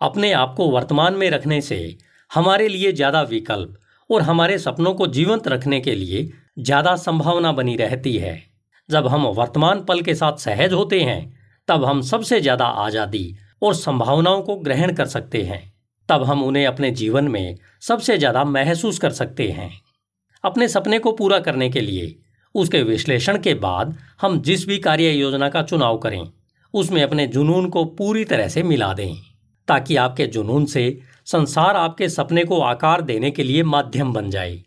अपने 0.00 0.32
आप 0.34 0.54
को 0.56 0.70
वर्तमान 0.70 1.14
में 1.14 1.28
रखने 1.30 1.60
से 1.60 1.96
हमारे 2.30 2.68
लिए 2.68 2.92
ज़्यादा 2.92 3.22
विकल्प 3.24 3.78
और 4.10 4.22
हमारे 4.22 4.58
सपनों 4.58 4.94
को 4.94 5.06
जीवंत 5.08 5.48
रखने 5.48 5.80
के 5.80 5.94
लिए 5.94 6.28
ज़्यादा 6.58 6.96
संभावना 6.98 7.52
बनी 7.52 7.76
रहती 7.76 8.16
है। 8.16 8.42
जब 8.88 9.06
हम 9.06 9.26
वर्तमान 9.28 9.84
पल 9.84 10.00
के 10.00 10.14
साथ 10.14 10.36
सहज 10.38 10.72
होते 10.72 11.00
हैं 11.00 11.41
तब 11.68 11.84
हम 11.84 12.00
सबसे 12.02 12.40
ज़्यादा 12.40 12.64
आज़ादी 12.64 13.34
और 13.62 13.74
संभावनाओं 13.74 14.42
को 14.42 14.56
ग्रहण 14.56 14.92
कर 14.92 15.06
सकते 15.06 15.42
हैं। 15.42 15.60
तब 16.08 16.22
हम 16.22 16.42
उन्हें 16.44 16.66
अपने 16.66 16.90
जीवन 16.90 17.28
में 17.28 17.56
सबसे 17.80 18.18
ज़्यादा 18.18 18.44
महसूस 18.44 18.98
कर 18.98 19.10
सकते 19.12 19.48
हैं। 19.50 19.70
अपने 20.44 20.68
सपने 20.68 20.98
को 20.98 21.12
पूरा 21.12 21.38
करने 21.38 21.68
के 21.70 21.80
लिए, 21.80 22.14
उसके 22.54 22.82
विश्लेषण 22.82 23.38
के 23.38 23.54
बाद 23.54 23.96
हम 24.20 24.40
जिस 24.42 24.66
भी 24.66 24.78
कार्य 24.78 25.10
योजना 25.10 25.48
का 25.48 25.62
चुनाव 25.62 25.98
करें, 25.98 26.26
उसमें 26.74 27.02
अपने 27.02 27.26
जुनून 27.26 27.68
को 27.68 27.84
पूरी 27.84 28.24
तरह 28.24 28.48
से 28.48 28.62
मिला 28.62 28.92
दें, 28.94 29.14
ताकि 29.68 29.96
आपके 29.96 30.26
जुनून 30.26 30.64
से 30.66 30.98
संसार 31.26 31.76
आपके 31.76 32.08
सपने 32.08 32.44
को 32.44 32.60
आकार 32.60 33.02
देने 33.02 33.30
के 33.30 33.42
लिए 33.42 33.62
माध्यम 33.62 34.12
बन 34.12 34.30
जाए। 34.30 34.62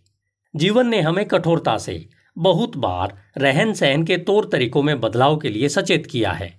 जीवन 0.54 0.88
ने 0.88 1.02
हमें 1.02 1.25
कठोरता 1.25 1.78
से 1.78 2.06
बहुत 2.38 2.78
बार 2.78 3.18
रहन 3.38 3.74
सहन 3.74 4.04
के 4.04 4.18
तौर 4.18 4.50
तरीकों 4.52 4.84
में 4.84 5.00
बदलाव 5.02 5.38
के 5.38 5.50
लिए 5.50 5.70
सचेत 5.70 6.06
किया 6.06 6.32
है। 6.32 6.54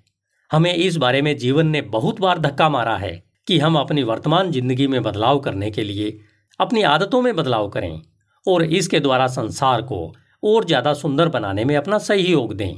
हमें 0.52 0.74
इस 0.74 0.96
बारे 0.96 1.22
में 1.22 1.36
जीवन 1.36 1.66
ने 1.66 1.80
बहुत 1.80 2.20
बार 2.20 2.38
धक्का 2.38 2.68
मारा 2.68 2.96
है 2.96 3.22
कि 3.46 3.58
हम 3.58 3.76
अपनी 3.78 4.02
वर्तमान 4.02 4.50
ज़िंदगी 4.52 4.86
में 4.86 5.02
बदलाव 5.02 5.38
करने 5.38 5.70
के 5.70 5.84
लिए 5.84 6.18
अपनी 6.60 6.82
आदतों 6.82 7.22
में 7.22 7.36
बदलाव 7.36 7.68
करें 7.68 8.02
और 8.46 8.64
इसके 8.64 9.00
द्वारा 9.00 9.26
संसार 9.26 9.82
को 9.82 10.14
और 10.44 10.64
ज़्यादा 10.64 10.94
सुंदर 10.94 11.28
बनाने 11.28 11.64
में 11.64 11.76
अपना 11.76 11.98
सहयोग 11.98 12.54
दें। 12.54 12.74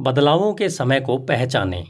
बदलावों 0.00 0.54
के 0.54 0.68
समय 0.68 1.00
को 1.00 1.18
पहचानें। 1.18 1.84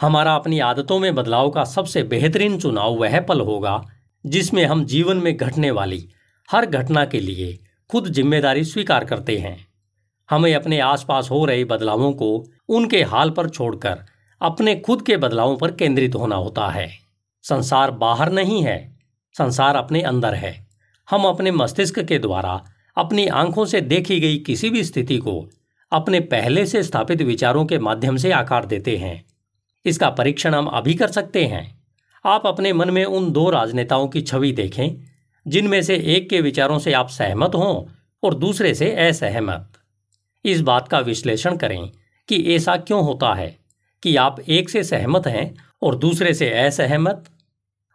हमारा 0.00 0.34
अपनी 0.34 0.58
आदतों 0.60 0.98
में 0.98 1.14
बदलाव 1.14 1.50
का 1.50 1.64
सबसे 1.64 2.02
बेहतरीन 2.02 2.58
चुनाव 2.58 2.94
वह 2.94 3.20
पल 3.20 3.40
होगा 3.40 3.84
जिसमें 4.26 4.64
हम 4.64 4.84
जीवन 4.84 5.16
में 5.16 5.36
घटने 5.36 5.70
वाली 5.70 6.08
हर 6.48 6.66
घटना 6.66 7.04
के 7.04 7.20
लिए 7.20 7.58
खुद 7.90 8.08
ज़िम्मेदारी 8.08 8.64
स्वीकार 8.64 9.04
करते 9.04 9.38
हैं। 9.38 9.65
हमें 10.30 10.54
अपने 10.54 10.80
आसपास 10.80 11.30
हो 11.30 11.44
रहे 11.44 11.64
बदलावों 11.64 12.12
को 12.12 12.44
उनके 12.68 13.02
हाल 13.02 13.30
पर 13.30 13.48
छोड़कर 13.48 13.98
अपने 14.40 14.74
खुद 14.76 15.02
के 15.02 15.16
बदलावों 15.16 15.56
पर 15.56 15.72
केंद्रित 15.72 16.14
होना 16.14 16.36
होता 16.36 16.68
है। 16.68 16.88
संसार 17.44 17.90
बाहर 17.90 18.32
नहीं 18.32 18.62
है, 18.62 18.96
संसार 19.34 19.76
अपने 19.76 20.02
अंदर 20.02 20.34
है। 20.34 20.66
हम 21.10 21.24
अपने 21.24 21.50
मस्तिष्क 21.50 22.00
के 22.00 22.18
द्वारा 22.18 22.64
अपनी 22.96 23.26
आँखों 23.26 23.64
से 23.64 23.80
देखी 23.80 24.20
गई 24.20 24.38
किसी 24.38 24.70
भी 24.70 24.84
स्थिति 24.84 25.18
को 25.18 25.48
अपने 25.92 26.20
पहले 26.20 26.66
से 26.66 26.82
स्थापित 26.82 27.22
विचारों 27.22 27.64
के 27.66 27.78
माध्यम 27.78 28.16
से 28.16 28.32
आकार 28.32 28.66
देते 28.66 28.96
हैं। 28.96 29.24
इसका 29.84 30.10
परीक्षण 30.10 30.54
हम 30.54 30.66
अभी 30.66 30.94
कर 30.94 31.08
सकते 31.08 31.44
हैं। 31.44 31.84
आप 32.24 32.46
अपने 32.46 32.72
मन 32.72 32.90
में 32.90 33.04
उन 33.04 33.30
दो 33.32 33.50
राजनेताओं 33.50 34.08
की 34.08 34.20
छवि 34.20 34.52
देखें, 34.52 34.90
जिनमें 35.46 35.82
से 35.82 35.96
एक 35.96 36.30
के 36.30 36.40
विचारों 36.40 36.78
से 36.78 36.92
आप 36.92 37.08
सहमत 37.08 37.54
हों 37.54 37.84
और 38.22 38.34
दूसरे 38.34 38.74
से 38.74 38.90
असहमत। 39.08 39.72
इस 40.46 40.60
बात 40.60 40.88
का 40.88 40.98
विश्लेषण 41.00 41.56
करें 41.56 41.90
कि 42.28 42.36
ऐसा 42.54 42.76
क्यों 42.76 43.02
होता 43.04 43.34
है 43.34 43.56
कि 44.02 44.14
आप 44.16 44.40
एक 44.40 44.68
से 44.70 44.82
सहमत 44.84 45.26
हैं 45.26 45.54
और 45.82 45.96
दूसरे 45.98 46.34
से 46.34 46.50
असहमत। 46.50 47.24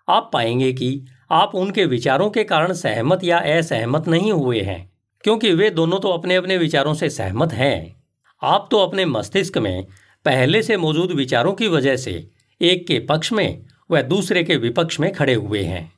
आप 0.08 0.30
पाएँगे 0.34 0.72
कि 0.74 1.06
आप 1.32 1.52
उनके 1.56 1.86
विचारों 1.86 2.30
के 2.30 2.44
कारण 2.44 2.74
सहमत 2.74 3.24
या 3.24 3.38
असहमत 3.38 4.08
नहीं 4.08 4.32
हुए 4.32 4.62
हैं, 4.62 4.92
क्योंकि 5.24 5.54
वे 5.54 5.70
दोनों 5.70 6.00
तो 6.00 6.10
अपने 6.10 6.36
अपने 6.36 6.58
विचारों 6.58 6.94
से 6.94 7.10
सहमत 7.10 7.54
हैं। 7.54 7.96
आप 8.42 8.68
तो 8.72 8.78
अपने 8.78 9.06
मस्तिष्क 9.06 9.58
में 9.58 9.86
पहले 10.26 10.62
से 10.64 10.78
मौजूद 10.78 11.12
विचारों 11.12 11.54
की 11.54 11.68
वजह 11.68 11.96
से 11.96 12.14
एक 12.62 12.86
के 12.88 13.00
पक्ष 13.00 13.32
में 13.34 13.62
व 13.92 14.02
दूसरे 14.02 14.44
के 14.44 14.56
विपक्ष 14.56 15.00
में 15.00 15.12
खड़े 15.14 15.34
हुए 15.34 15.62
हैं। 15.64 15.92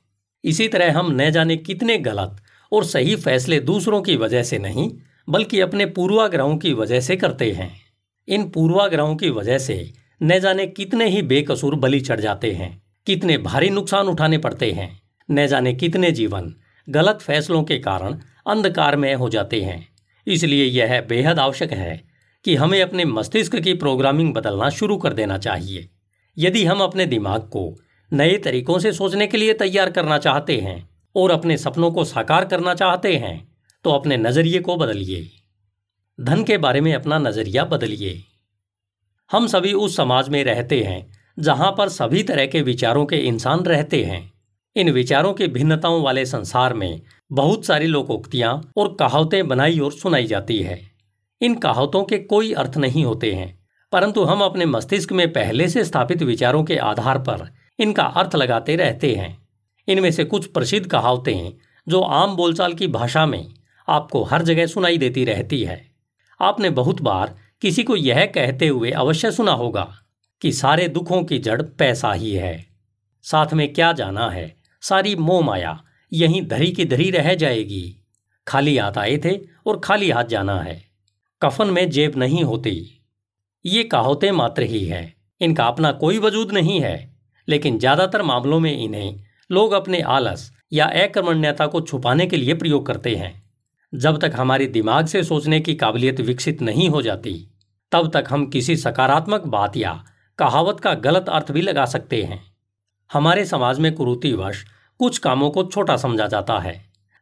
इसी 0.44 0.68
तरह 0.68 0.98
हम 0.98 1.12
न 1.12 1.30
जाने 1.32 1.58
कितने 1.58 1.98
गलत 1.98 2.36
और 2.72 2.84
सही 2.84 3.16
फैसले 3.16 3.60
दूसरों 3.60 4.02
की 4.02 4.16
वजह 4.16 4.44
से 4.44 4.60
नहीं 4.60 4.90
बल्कि 5.30 5.60
अपने 5.60 5.86
पूर्वाग्रहों 5.86 6.58
की 6.58 6.74
वजह 6.74 7.00
से 7.00 7.16
करते 7.16 7.52
हैं। 7.52 7.82
इन 8.28 8.50
पूर्वाग्रहों 8.50 9.16
की 9.16 9.30
वजह 9.30 9.58
से 9.58 9.94
न 10.24 10.40
जाने 10.40 10.68
कितने 10.68 11.08
ही 11.10 11.22
बेकसूर 11.22 11.76
बलि 11.76 12.00
चढ़ 12.00 12.20
जाते 12.20 12.52
हैं, 12.52 12.84
कितने 13.08 13.38
भारी 13.38 13.70
नुकसान 13.70 14.08
उठाने 14.08 14.38
पड़ते 14.38 14.72
हैं, 14.72 15.02
न 15.32 15.48
जाने 15.48 15.74
कितने 15.74 16.12
जीवन 16.12 16.56
गलत 16.90 17.20
फैसलों 17.22 17.64
के 17.64 17.80
कारण 17.80 18.20
अंधकार 18.48 18.96
में 18.96 19.16
हो 19.16 19.30
जाते 19.30 19.62
हैं। 19.62 19.88
इसलिए 20.28 20.66
यह 20.66 21.02
बेहद 21.02 21.40
आवश्यक 21.40 21.72
है 21.72 22.04
कि 22.46 22.56
हमें 22.56 22.82
अपने 22.82 23.06
मस्तिष्क 23.06 23.56
की 23.56 23.74
प्रोग्रामिंग 23.74 24.34
बदलना 24.34 24.70
शुरू 24.70 24.98
कर 24.98 25.14
देना 25.14 25.38
चाहिए। 25.38 25.90
यदि 26.38 26.66
हम 26.66 26.80
अपने 26.80 27.06
दिमाग 27.06 27.42
को 27.42 27.80
नए 28.14 28.38
तरीकों 28.38 28.80
से 28.80 28.92
सोचने 28.92 29.28
के 29.28 29.38
लिए 29.38 29.54
तैयार 29.54 29.92
करना 29.92 30.18
चाहते 30.18 30.58
हैं 30.58 30.90
और 31.16 31.32
अपने 31.32 31.58
सपनों 31.58 31.92
को 31.92 32.04
साकार 32.04 32.46
करना 32.46 32.74
चाहते 32.74 33.16
हैं 33.16 33.53
तो 33.84 33.92
अपने 33.92 34.18
नज़रिए 34.18 34.60
को 34.60 34.76
बदलिए। 34.78 35.30
धन 36.20 36.44
के 36.44 36.58
बारे 36.58 36.82
में 36.82 36.94
अपना 36.94 37.18
नज़रिया 37.18 37.64
बदलिए। 37.64 38.24
हम 39.30 39.48
सभी 39.48 39.74
उस 39.74 39.96
समाज 39.98 40.30
में 40.30 40.44
रहते 40.44 40.82
हैं, 40.82 41.12
जहाँ 41.38 41.74
पर 41.78 41.90
सभी 41.90 42.24
तरह 42.24 42.46
के 42.46 42.62
विचारों 42.62 43.06
के 43.06 43.18
इंसान 43.18 43.64
रहते 43.64 44.04
हैं। 44.04 44.32
इन 44.76 44.90
विचारों 44.90 45.34
की 45.34 45.48
भिन्नताओं 45.48 46.02
वाले 46.04 46.26
संसार 46.26 46.74
में 46.74 47.02
बहुत 47.32 47.66
सारी 47.66 47.88
लोकोक्तियाँ 47.88 48.72
और 48.78 48.96
कहावतें 49.00 49.48
बनाई 49.48 49.80
और 49.80 49.92
सुनाई 49.92 50.28
जाती 50.28 50.60
है। 50.60 50.80
इन 51.42 51.56
कहावतों 51.56 52.04
के 52.04 52.18
कोई 52.18 52.54
अर्थ 52.54 52.78
नहीं 52.78 53.04
होते 53.06 53.32
हैं, 53.34 53.58
परंतु 53.92 54.24
हम 54.24 54.42
अपने 54.42 54.66
मस्तिष्क 54.66 55.12
में 55.12 55.32
पहले 55.34 55.68
से 55.70 55.84
स्थापित 55.84 56.24
विचारों 56.24 56.64
के 56.64 56.78
आधार 56.78 57.18
पर 57.20 57.48
इनका 57.80 58.04
अर्थ 58.04 58.36
लगाते 58.36 58.76
रहते 58.76 59.14
हैं। 59.16 59.38
इनमें 59.88 60.12
से 60.12 60.24
कुछ 60.24 60.46
प्रसिद्ध 60.46 60.86
कहावतें 60.88 61.54
जो 61.88 62.02
आम 62.02 62.36
बोलचाल 62.36 62.74
की 62.74 62.88
भाषा 62.88 63.26
में 63.26 63.54
आपको 63.88 64.24
हर 64.24 64.42
जगह 64.42 64.66
सुनाई 64.66 64.98
देती 64.98 65.26
रहती 65.26 65.64
है। 65.64 65.92
आपने 66.42 66.70
बहुत 66.70 67.02
बार 67.02 67.36
किसी 67.62 67.84
को 67.84 67.96
यह 67.96 68.26
कहते 68.26 68.68
हुए 68.68 68.92
अवश्य 68.92 69.32
सुना 69.32 69.52
होगा 69.52 69.96
कि 70.42 70.52
सारे 70.52 70.88
दुखों 70.88 71.24
की 71.24 71.40
जड़ 71.40 71.62
पैसा 71.62 72.14
ही 72.14 72.34
है। 72.34 72.66
साथ 73.22 73.54
में 73.54 73.74
क्या 73.74 73.92
जाना 73.92 74.30
है? 74.30 74.56
सारी 74.82 75.16
मोह 75.16 75.46
माया 75.46 75.84
यहीं 76.14 76.48
धरी 76.48 76.72
की 76.72 76.86
धरी 76.86 77.12
रह 77.12 77.34
जाएगी। 77.34 78.00
खाली 78.48 78.78
हाथ 78.78 78.98
आए 78.98 79.18
थे 79.18 79.40
और 79.68 79.80
खाली 79.80 80.12
हाथ 80.12 80.24
जाना 80.24 80.60
है। 80.62 80.84
कफन 81.42 81.68
में 81.68 81.90
जेब 81.90 82.18
नहीं 82.18 82.44
होती। 82.44 83.02
ये 83.66 83.84
कहावतें 83.84 84.32
मात्र 84.32 84.64
ही 84.64 84.86
है। 84.86 85.14
इनका 85.42 85.66
अपना 85.66 85.92
कोई 85.92 86.20
वजूद 86.20 86.52
नहीं 86.52 86.82
है। 86.82 87.14
लेकिन 87.48 87.80
ज़्यादातर 87.80 88.22
मामलों 88.22 88.60
में 88.60 88.78
इन्हें 88.78 89.24
लोग 89.52 89.72
अपने 89.72 90.02
आलस 90.02 90.52
या 90.74 90.86
अकर्मण्यता 90.86 91.68
को 91.68 91.82
छुपाने 91.82 92.28
के 92.28 92.38
लिए 92.38 92.54
प्रयोग 92.54 92.86
करते 92.86 93.16
हैं। 93.16 93.43
जब 93.94 94.18
तक 94.20 94.32
हमारी 94.36 94.68
दिमाग 94.68 95.06
से 95.06 95.24
सोचने 95.24 95.60
की 95.60 95.74
काबिलियत 95.76 96.22
विकसित 96.22 96.62
नहीं 96.62 96.90
हो 96.90 97.02
जाती, 97.02 97.34
तब 97.92 98.10
तक 98.14 98.26
हम 98.30 98.46
किसी 98.46 98.76
सकारात्मक 98.78 99.46
बात 99.48 99.78
या 99.78 100.04
कहावत 100.40 100.80
का 100.80 100.94
गलत 100.94 101.30
अर्थ 101.30 101.52
भी 101.52 101.62
लगा 101.62 101.86
सकते 101.86 102.22
हैं। 102.24 102.42
हमारे 103.14 103.46
समाज 103.46 103.80
में 103.80 103.94
कुरूतिवश 103.96 104.66
कुछ 105.00 105.18
कामों 105.18 105.50
को 105.50 105.64
छोटा 105.64 105.98
समझा 105.98 106.28
जाता 106.28 106.60
है, 106.60 106.76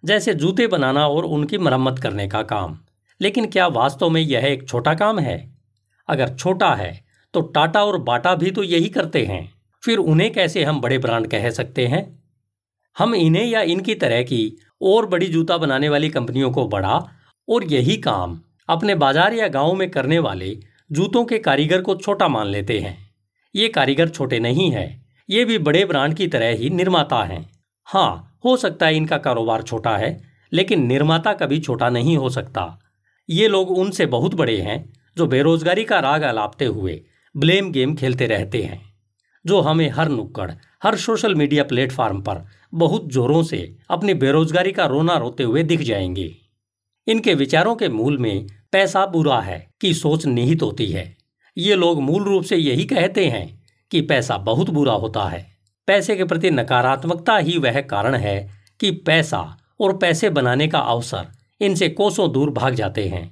जैसे 0.03 0.33
जूते 0.33 0.67
बनाना 0.67 1.07
और 1.07 1.25
उनकी 1.25 1.57
मरम्मत 1.57 1.99
करने 1.99 2.27
का 2.27 2.43
काम। 2.43 2.77
लेकिन 3.21 3.45
क्या 3.45 3.67
वास्तव 3.67 4.09
में 4.09 4.21
यह 4.21 4.45
एक 4.45 4.67
छोटा 4.69 4.93
काम 4.93 5.19
है? 5.19 5.53
अगर 6.09 6.35
छोटा 6.35 6.73
है 6.75 6.93
तो 7.33 7.41
टाटा 7.41 7.83
और 7.85 7.97
बाटा 7.97 8.35
भी 8.35 8.51
तो 8.51 8.63
यही 8.63 8.89
करते 8.89 9.25
हैं। 9.25 9.51
फिर 9.83 9.97
उन्हें 9.97 10.31
कैसे 10.33 10.63
हम 10.63 10.81
बड़े 10.81 10.97
ब्रांड 10.97 11.27
कह 11.27 11.49
सकते 11.49 11.87
हैं? 11.87 12.03
हम 12.97 13.15
इन्हें 13.15 13.45
या 13.45 13.61
इनकी 13.61 13.95
तरह 13.95 14.23
की 14.23 14.57
और 14.81 15.05
बड़ी 15.05 15.27
जूता 15.27 15.57
बनाने 15.57 15.89
वाली 15.89 16.09
कंपनियों 16.09 16.51
को 16.51 16.67
बढ़ा 16.67 16.97
और 17.47 17.63
यही 17.63 17.97
काम 17.97 18.39
अपने 18.69 18.95
बाज़ार 18.95 19.33
या 19.33 19.47
गाँव 19.47 19.73
में 19.73 19.89
करने 19.89 20.19
वाले 20.19 20.57
जूतों 20.91 21.23
के 21.25 21.37
कारीगर 21.39 21.81
को 21.81 21.95
छोटा 21.95 22.27
मान 22.27 22.47
लेते 22.47 22.79
हैं। 22.79 22.97
ये 23.55 23.67
कारीगर 23.67 24.09
छोटे 24.09 24.39
नहीं 24.39 24.69
हैं। 24.71 24.89
ये 25.29 25.45
भी 25.45 25.57
बड़े 25.57 25.83
ब्रांड 25.85 26.13
की 26.13 26.27
तरह 26.27 26.55
ही 26.55 26.69
निर्माता 26.69 27.23
हैं। 27.23 27.45
हाँ 27.87 28.39
हो 28.45 28.55
सकता 28.57 28.85
है 28.85 28.95
इनका 28.95 29.17
कारोबार 29.17 29.61
छोटा 29.61 29.95
है, 29.97 30.19
लेकिन 30.51 30.85
निर्माता 30.85 31.33
कभी 31.33 31.59
छोटा 31.59 31.89
नहीं 31.89 32.17
हो 32.17 32.29
सकता। 32.29 32.79
ये 33.29 33.47
लोग 33.47 33.71
उनसे 33.71 34.05
बहुत 34.05 34.35
बड़े 34.35 34.57
हैं, 34.57 34.93
जो 35.17 35.27
बेरोजगारी 35.27 35.83
का 35.83 35.99
राग 35.99 36.21
अलापते 36.21 36.65
हुए 36.65 37.01
ब्लेम 37.35 37.71
गेम 37.71 37.95
खेलते 37.95 38.27
रहते 38.27 38.61
हैं, 38.61 38.81
जो 39.45 39.59
हमें 39.61 39.89
हर 39.89 40.09
नुक्कड़, 40.09 40.51
हर 40.83 40.95
सोशल 40.95 41.35
मीडिया 41.35 41.63
प्लेटफॉर्म 41.63 42.21
पर 42.21 42.43
बहुत 42.73 43.07
जोरों 43.07 43.41
से 43.43 43.77
अपनी 43.89 44.13
बेरोजगारी 44.13 44.71
का 44.71 44.85
रोना 44.85 45.17
रोते 45.17 45.43
हुए 45.43 45.63
दिख 45.63 45.81
जाएँगे। 45.81 46.35
इनके 47.07 47.33
विचारों 47.33 47.75
के 47.75 47.89
मूल 47.89 48.17
में 48.17 48.47
पैसा 48.71 49.05
बुरा 49.05 49.39
है 49.39 49.67
कि 49.81 49.93
सोच 49.93 50.25
निहित 50.25 50.61
होती 50.61 50.87
है। 50.87 51.15
ये 51.57 51.75
लोग 51.75 52.01
मूल 52.01 52.23
रूप 52.23 52.43
से 52.43 52.55
यही 52.55 52.85
कहते 52.85 53.25
हैं 53.25 53.61
कि 53.91 54.01
पैसा 54.01 54.37
बहुत 54.37 54.69
बुरा 54.69 54.93
होता 54.93 55.27
है। 55.29 55.45
पैसे 55.87 56.15
के 56.15 56.23
प्रति 56.23 56.51
नकारात्मकता 56.51 57.37
ही 57.37 57.57
वह 57.57 57.81
कारण 57.81 58.15
है 58.15 58.49
कि 58.79 58.91
पैसा 58.91 59.57
और 59.79 59.97
पैसे 59.97 60.29
बनाने 60.29 60.67
का 60.67 60.79
अवसर 60.79 61.27
इनसे 61.61 61.89
कोसों 61.89 62.31
दूर 62.31 62.49
भाग 62.49 62.73
जाते 62.73 63.07
हैं। 63.07 63.29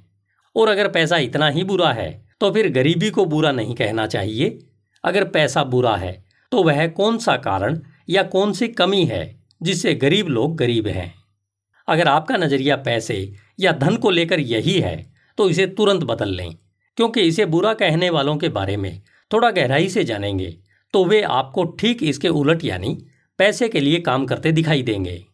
और 0.56 0.68
अगर 0.68 0.88
पैसा 0.88 1.16
इतना 1.16 1.48
ही 1.48 1.64
बुरा 1.64 1.92
है 1.92 2.10
तो 2.40 2.50
फिर 2.50 2.68
गरीबी 2.68 3.10
को 3.10 3.24
बुरा 3.24 3.52
नहीं 3.52 3.74
कहना 3.74 4.06
चाहिए। 4.06 4.58
अगर 5.04 5.24
पैसा 5.24 5.64
बुरा 5.64 5.96
है 5.96 6.12
तो 6.52 6.62
वह 6.62 6.86
कौन 6.88 7.18
सा 7.18 7.36
कारण 7.36 7.78
या 8.10 8.22
कौन 8.24 8.52
सी 8.52 8.68
कमी 8.70 9.04
है 9.04 9.24
जिससे 9.60 9.94
गरीब 9.96 10.28
लोग 10.28 10.56
गरीब 10.56 10.86
हैं? 10.86 11.12
अगर 11.88 12.08
आपका 12.08 12.36
नज़रिया 12.36 12.76
पैसे 12.78 13.32
या 13.60 13.72
धन 13.72 13.96
को 13.96 14.10
लेकर 14.10 14.40
यही 14.40 14.78
है 14.80 14.96
तो 15.38 15.48
इसे 15.50 15.66
तुरंत 15.68 16.04
बदल 16.04 16.28
लें, 16.28 16.54
क्योंकि 16.98 17.20
इसे 17.20 17.46
बुरा 17.46 17.72
कहने 17.74 18.10
वालों 18.10 18.36
के 18.36 18.48
बारे 18.48 18.76
में 18.76 19.00
थोड़ा 19.30 19.50
गहराई 19.50 19.88
से 19.88 20.04
जानेंगे 20.04 20.56
तो 20.94 21.04
वे 21.04 21.20
आपको 21.22 21.64
ठीक 21.72 22.02
इसके 22.02 22.28
उलट 22.30 22.64
यानी 22.64 22.96
पैसे 23.38 23.68
के 23.68 23.80
लिए 23.80 23.98
काम 24.00 24.26
करते 24.26 24.52
दिखाई 24.52 24.82
देंगे। 24.82 25.24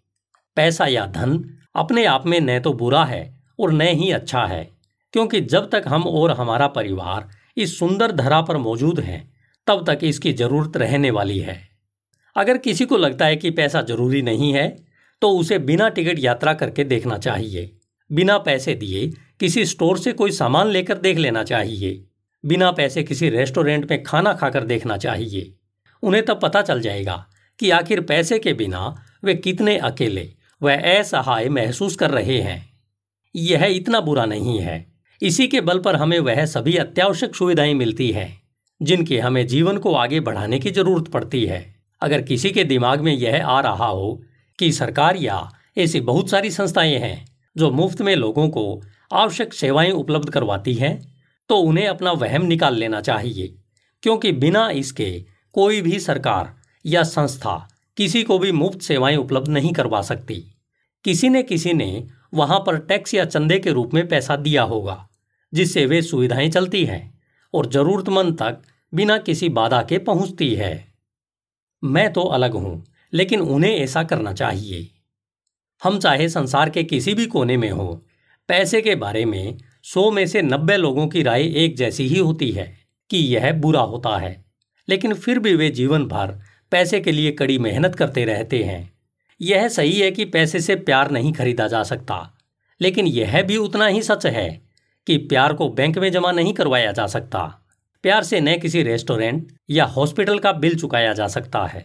पैसा 0.57 0.87
या 0.87 1.07
धन 1.07 1.39
अपने 1.77 2.05
आप 2.07 2.27
में 2.27 2.41
न 2.41 2.59
तो 2.61 2.73
बुरा 2.73 3.05
है 3.05 3.23
और 3.59 3.73
न 3.73 3.83
ही 3.83 4.11
अच्छा 4.11 4.45
है, 4.47 4.69
क्योंकि 5.15 5.41
जब 5.43 5.69
तक 5.71 5.85
हम 5.87 6.03
और 6.03 6.31
हमारा 6.31 6.67
परिवार 6.69 7.29
इस 7.57 7.79
सुंदर 7.79 8.13
धरा 8.13 8.41
पर 8.41 8.57
मौजूद 8.59 9.01
हैं, 9.01 9.21
तब 9.67 9.85
तक 9.87 10.05
इसकी 10.05 10.33
ज़रूरत 10.33 10.77
रहने 10.77 11.11
वाली 11.11 11.39
है। 11.39 11.59
अगर 12.37 12.59
किसी 12.59 12.85
को 12.85 12.97
लगता 12.97 13.27
है 13.27 13.37
कि 13.37 13.51
पैसा 13.51 13.83
ज़रूरी 13.83 14.23
नहीं 14.23 14.53
है 14.53 14.87
तो 15.23 15.31
उसे 15.31 15.59
बिना 15.59 15.89
टिकट 15.89 16.19
यात्रा 16.19 16.55
करके 16.55 16.85
देखना 16.85 17.19
चाहिए। 17.19 17.77
बिना 18.13 18.39
पैसे 18.39 18.75
दिए 18.75 19.13
किसी 19.41 19.65
स्टोर 19.67 19.99
से 19.99 20.13
कोई 20.13 20.31
सामान 20.31 20.69
लेकर 20.69 20.99
देख 20.99 21.19
लेना 21.19 21.45
चाहिए। 21.45 22.05
बिना 22.45 22.71
पैसे 22.71 23.03
किसी 23.03 23.29
रेस्टोरेंट 23.29 23.91
में 23.91 24.03
खाना 24.03 24.33
खाकर 24.33 24.65
देखना 24.65 24.97
चाहिए। 24.97 25.55
उन्हें 26.03 26.25
तब 26.25 26.41
पता 26.43 26.63
चल 26.63 26.81
जाएगा 26.81 27.27
कि 27.59 27.71
आखिर 27.71 28.01
पैसे 28.01 28.39
के 28.39 28.53
बिना 28.53 29.03
वे 29.25 29.35
कितने 29.35 29.77
अकेले 29.79 30.35
व 30.63 30.71
असहाय 30.71 31.49
महसूस 31.49 31.97
कर 31.97 32.11
रहे 32.11 32.41
हैं। 32.41 32.73
यह 33.37 33.65
इतना 33.65 34.01
बुरा 34.01 34.25
नहीं 34.25 34.59
है। 34.59 34.93
इसी 35.23 35.49
के 35.49 35.61
बल 35.61 35.79
पर 35.79 35.97
हमें 35.97 36.19
वह 36.19 36.45
सभी 36.47 36.77
अत्यावश्यक 36.77 37.35
सुविधाएँ 37.35 37.75
मिलती 37.75 38.11
हैं, 38.11 38.43
जिनकी 38.83 39.19
हमें 39.19 39.47
जीवन 39.47 39.79
को 39.79 39.95
आगे 39.95 40.21
बढ़ाने 40.21 40.59
की 40.59 40.71
ज़रूरत 40.71 41.09
पड़ती 41.09 41.45
है। 41.47 41.76
अगर 42.03 42.23
किसी 42.23 42.51
के 42.51 42.65
दिमाग 42.65 43.01
में 43.01 43.13
यह 43.13 43.47
आ 43.47 43.61
रहा 43.61 43.87
हो 43.87 44.23
कि 44.59 44.73
सरकार 44.73 45.17
या 45.17 45.49
ऐसी 45.79 46.01
बहुत 46.01 46.31
सारी 46.31 46.51
संस्थाएँ 46.51 46.95
हैं 46.95 47.25
जो 47.57 47.71
मुफ़्त 47.71 48.03
में 48.03 48.15
लोगों 48.17 48.49
को 48.49 48.83
आवश्यक 49.13 49.55
सेवाएँ 49.55 49.91
उपलब्ध 49.91 50.31
करवाती 50.31 50.75
हैं 50.75 50.97
तो 51.51 51.57
उन्हें 51.57 51.87
अपना 51.89 52.13
वहम 52.13 52.43
निकाल 52.43 52.75
लेना 52.75 53.01
चाहिए। 53.01 53.55
क्योंकि 54.03 54.33
बिना 54.33 54.69
इसके 54.71 55.11
कोई 55.55 55.81
भी 55.81 55.99
सरकार 56.01 56.55
या 56.85 57.03
संस्था 57.03 57.69
किसी 57.97 58.23
को 58.23 58.39
भी 58.39 58.53
मुफ़्त 58.53 58.83
सेवाएँ 58.83 59.17
उपलब्ध 59.17 59.49
नहीं 59.49 59.73
करवा 59.73 60.03
सकती। 60.03 60.35
किसी 61.05 61.29
ने 61.29 61.43
किसी 61.43 61.73
ने 61.73 62.07
वहाँ 62.35 62.59
पर 62.59 62.79
टैक्स 62.79 63.15
या 63.15 63.25
चंदे 63.25 63.59
के 63.59 63.71
रूप 63.71 63.95
में 63.95 64.09
पैसा 64.09 64.37
दिया 64.37 64.63
होगा, 64.63 65.09
जिससे 65.53 65.87
वे 65.87 66.03
सुविधाएँ 66.03 66.49
चलती 66.51 66.85
हैं 66.85 67.19
और 67.55 67.67
जरूरतमंद 67.67 68.39
तक 68.39 68.63
बिना 68.95 69.19
किसी 69.19 69.49
बाधा 69.49 69.83
के 69.83 69.99
पहुँचती 69.99 70.55
है। 70.55 70.96
मैं 71.83 72.13
तो 72.13 72.21
अलग 72.21 72.53
हूँ, 72.53 72.85
लेकिन 73.13 73.41
उन्हें 73.41 73.75
ऐसा 73.77 74.03
करना 74.03 74.33
चाहिए। 74.33 74.89
हम 75.83 75.99
चाहे 75.99 76.29
संसार 76.29 76.71
के 76.71 76.85
किसी 76.85 77.15
भी 77.15 77.27
कोने 77.27 77.57
में 77.57 77.71
हो, 77.71 78.07
पैसे 78.49 78.81
के 78.83 78.95
बारे 78.95 79.25
में 79.25 79.59
सौ 79.85 80.11
में 80.11 80.27
से 80.27 80.43
नब्बे 80.43 80.77
लोगों 80.77 81.07
की 81.09 81.23
राय 81.23 81.43
एक 81.57 81.77
जैसी 81.77 82.07
ही 82.09 82.19
होती 82.19 82.51
है 82.51 82.73
कि 83.11 83.19
यह 83.19 83.53
बुरा 83.53 83.81
होता 83.81 84.17
है। 84.19 84.45
लेकिन 84.89 85.15
फिर 85.15 85.39
भी 85.39 85.55
वे 85.55 85.71
जीवन 85.71 86.05
भर 86.05 86.39
पैसे 86.71 87.01
के 87.01 87.13
लिए 87.13 87.33
कड़ी 87.33 87.59
मेहनत 87.59 87.95
करते 87.95 88.25
रहते 88.25 88.63
हैं। 88.63 88.93
यह 89.41 89.69
सही 89.69 90.01
है 90.01 90.11
कि 90.11 90.25
पैसे 90.25 90.61
से 90.61 90.77
प्यार 90.77 91.11
नहीं 91.11 91.33
खरीदा 91.33 91.67
जा 91.69 91.83
सकता, 91.83 92.39
लेकिन 92.81 93.07
यह 93.07 93.43
भी 93.43 93.57
उतना 93.57 93.87
ही 93.87 94.03
सच 94.03 94.27
है 94.27 94.49
कि 95.07 95.17
प्यार 95.19 95.53
को 95.53 95.69
बैंक 95.69 95.99
में 95.99 96.11
जमा 96.13 96.33
नहीं 96.33 96.53
करवाया 96.55 96.93
जा 96.93 97.07
सकता। 97.07 97.66
प्यार 98.05 98.23
से 98.23 98.41
न 98.41 98.57
किसी 98.59 98.83
रेस्टोरेंट 98.83 99.53
या 99.71 99.85
हॉस्पिटल 99.87 100.39
का 100.39 100.53
बिल 100.55 100.79
चुकाया 100.79 101.13
जा 101.13 101.27
सकता 101.29 101.65
है। 101.67 101.85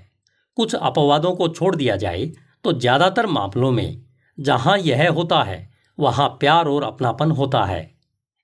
कुछ 0.57 0.75
अपवादों 0.75 1.33
को 1.35 1.47
छोड़ 1.49 1.75
दिया 1.75 1.95
जाए 1.95 2.25
तो 2.65 2.73
ज़्यादातर 2.73 3.25
मामलों 3.27 3.71
में 3.71 4.01
जहाँ 4.37 4.77
यह 4.77 5.09
होता 5.09 5.41
है, 5.43 5.69
वहाँ 5.97 6.27
प्यार 6.39 6.65
और 6.65 6.83
अपनापन 6.83 7.31
होता 7.31 7.63
है। 7.65 7.89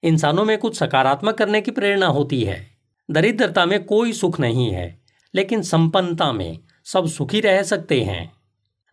इंसानों 0.04 0.46
में 0.46 0.58
कुछ 0.58 0.78
सकारात्मक 0.78 1.38
करने 1.38 1.62
की 1.62 1.72
प्रेरणा 1.72 2.08
होती 2.08 2.44
है। 2.44 2.66
दरिद्रता 3.10 3.66
में 3.66 3.84
कोई 3.86 4.14
सुख 4.14 4.40
नहीं 4.40 4.72
है, 4.72 4.98
लेकिन 5.34 5.62
संपन्नता 5.64 6.32
में 6.32 6.58
सब 6.86 7.08
सुखी 7.08 7.40
रह 7.40 7.62
सकते 7.64 8.02
हैं। 8.02 8.32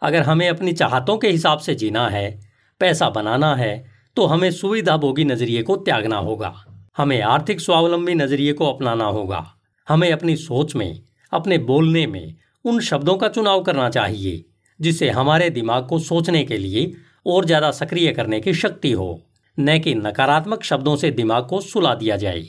अगर 0.02 0.22
हमें 0.22 0.48
अपनी 0.48 0.72
चाहतों 0.72 1.16
के 1.18 1.28
हिसाब 1.28 1.58
से 1.58 1.74
जीना 1.74 2.08
है, 2.08 2.40
पैसा 2.80 3.08
बनाना 3.10 3.54
है 3.56 3.84
तो 4.16 4.26
हमें 4.26 4.50
सुविधा 4.50 4.96
भोगी 4.96 5.24
नज़रिए 5.24 5.62
को 5.62 5.76
त्यागना 5.76 6.16
होगा। 6.18 6.54
हमें 6.96 7.22
आर्थिक 7.22 7.60
स्वावलंबी 7.60 8.14
नज़रिए 8.14 8.52
को 8.52 8.72
अपनाना 8.72 9.04
होगा। 9.04 9.54
हमें 9.88 10.12
अपनी 10.12 10.36
सोच 10.36 10.76
में, 10.76 11.02
अपने 11.32 11.58
बोलने 11.58 12.06
में, 12.06 12.34
उन 12.64 12.80
शब्दों 12.80 13.16
का 13.16 13.28
चुनाव 13.28 13.62
करना 13.62 13.90
चाहिए, 13.90 14.44
जिससे 14.80 15.10
हमारे 15.10 15.50
दिमाग 15.50 15.86
को 15.86 15.98
सोचने 15.98 16.44
के 16.44 16.58
लिए 16.58 16.92
और 17.26 17.44
ज़्यादा 17.44 17.70
सक्रिय 17.70 18.12
करने 18.12 18.40
की 18.40 18.54
शक्ति 18.54 18.92
हो। 18.92 19.22
न 19.60 19.78
कि 19.78 19.94
नकारात्मक 19.94 20.62
शब्दों 20.62 20.96
से 20.96 21.10
दिमाग 21.10 21.46
को 21.46 21.60
सुला 21.60 21.94
दिया 21.94 22.16
जाए। 22.16 22.44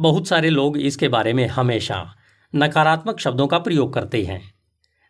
बहुत 0.00 0.28
सारे 0.28 0.50
लोग 0.50 0.78
इसके 0.78 1.08
बारे 1.08 1.32
में 1.32 1.46
हमेशा 1.46 2.14
नकारात्मक 2.54 3.20
शब्दों 3.20 3.46
का 3.46 3.58
प्रयोग 3.58 3.92
करते 3.92 4.22
हैं। 4.22 4.54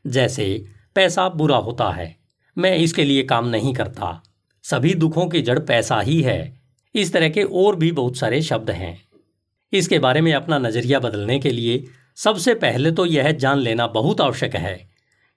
जैसे, 0.06 0.64
पैसा 0.94 1.28
बुरा 1.28 1.56
होता 1.56 1.90
है। 1.90 2.16
मैं 2.58 2.76
इसके 2.76 3.04
लिए 3.04 3.22
काम 3.22 3.48
नहीं 3.48 3.74
करता। 3.74 4.22
सभी 4.62 4.94
दुखों 4.94 5.26
की 5.26 5.42
जड़ 5.42 5.58
पैसा 5.58 6.00
ही 6.00 6.22
है। 6.22 6.57
इस 6.94 7.12
तरह 7.12 7.28
के 7.28 7.42
और 7.42 7.76
भी 7.76 7.90
बहुत 7.92 8.16
सारे 8.16 8.40
शब्द 8.42 8.70
हैं। 8.70 8.96
इसके 9.72 9.98
बारे 9.98 10.20
में 10.20 10.32
अपना 10.34 10.58
नज़रिया 10.58 10.98
बदलने 11.00 11.38
के 11.38 11.50
लिए 11.50 11.84
सबसे 12.18 12.54
पहले 12.54 12.90
तो 12.92 13.06
यह 13.06 13.30
जान 13.32 13.58
लेना 13.58 13.86
बहुत 13.86 14.20
आवश्यक 14.20 14.54
है 14.56 14.78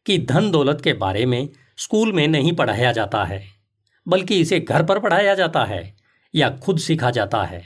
कि 0.06 0.18
धन 0.20 0.50
दौलत 0.52 0.82
के 0.82 0.94
बारे 0.94 1.26
में 1.26 1.48
स्कूल 1.78 2.14
में 2.14 2.28
नहीं 2.28 2.54
पढ़ाया 2.54 2.92
जाता 2.92 3.24
है, 3.24 3.44
बल्कि 4.08 4.40
इसे 4.40 4.60
घर 4.60 4.84
पर 4.84 5.00
पढ़ाया 5.00 5.36
जाता 5.36 5.64
है 5.66 5.94
या 6.34 6.50
खुद 6.58 6.80
सीखा 6.80 7.12
जाता 7.12 7.44
है। 7.44 7.64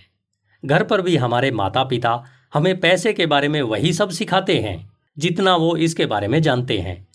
घर 0.63 0.83
पर 0.83 1.01
भी 1.01 1.15
हमारे 1.17 1.51
माता 1.51 1.83
पिता 1.83 2.23
हमें 2.53 2.79
पैसे 2.79 3.13
के 3.13 3.25
बारे 3.25 3.47
में 3.47 3.61
वही 3.61 3.93
सब 3.93 4.09
सिखाते 4.09 4.59
हैं, 4.59 4.91
जितना 5.17 5.55
वो 5.55 5.75
इसके 5.77 6.05
बारे 6.05 6.27
में 6.27 6.41
जानते 6.41 6.77
हैं। 6.79 7.05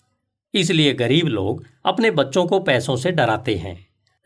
इसलिए 0.53 0.93
गरीब 0.93 1.27
लोग 1.27 1.63
अपने 1.85 2.11
बच्चों 2.11 2.45
को 2.45 2.59
पैसों 2.59 2.95
से 2.95 3.11
डराते 3.11 3.55
हैं। 3.55 3.75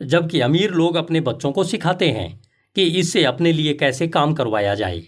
जबकि 0.00 0.40
अमीर 0.40 0.70
लोग 0.70 0.96
अपने 0.96 1.20
बच्चों 1.20 1.52
को 1.52 1.64
सिखाते 1.64 2.10
हैं 2.10 2.28
कि 2.76 2.82
इससे 3.00 3.24
अपने 3.24 3.52
लिए 3.52 3.72
कैसे 3.74 4.08
काम 4.08 4.34
करवाया 4.34 4.74
जाए। 4.74 5.02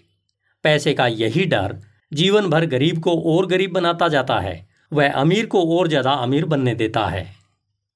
पैसे 0.64 0.94
का 0.94 1.07
यही 1.07 1.44
डर 1.44 1.77
जीवन 2.12 2.48
भर 2.51 2.66
गरीब 2.66 2.98
को 2.98 3.16
और 3.29 3.46
गरीब 3.46 3.72
बनाता 3.72 4.09
जाता 4.09 4.38
है। 4.40 4.66
वह 4.92 5.12
अमीर 5.12 5.46
को 5.46 5.64
और 5.79 5.88
ज़्यादा 5.88 6.12
अमीर 6.12 6.44
बनने 6.44 6.74
देता 6.74 7.07
है। 7.07 7.27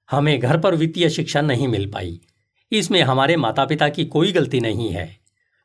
हमें 0.08 0.38
घर 0.40 0.58
पर 0.58 0.74
वित्तीय 0.74 1.08
शिक्षा 1.10 1.40
नहीं 1.40 1.68
मिल 1.68 1.90
पाई। 1.90 2.20
इसमें 2.72 3.00
हमारे 3.02 3.36
माता 3.36 3.64
पिता 3.64 3.88
की 3.88 4.04
कोई 4.04 4.32
गलती 4.32 4.60
नहीं 4.60 4.88
है, 4.90 5.06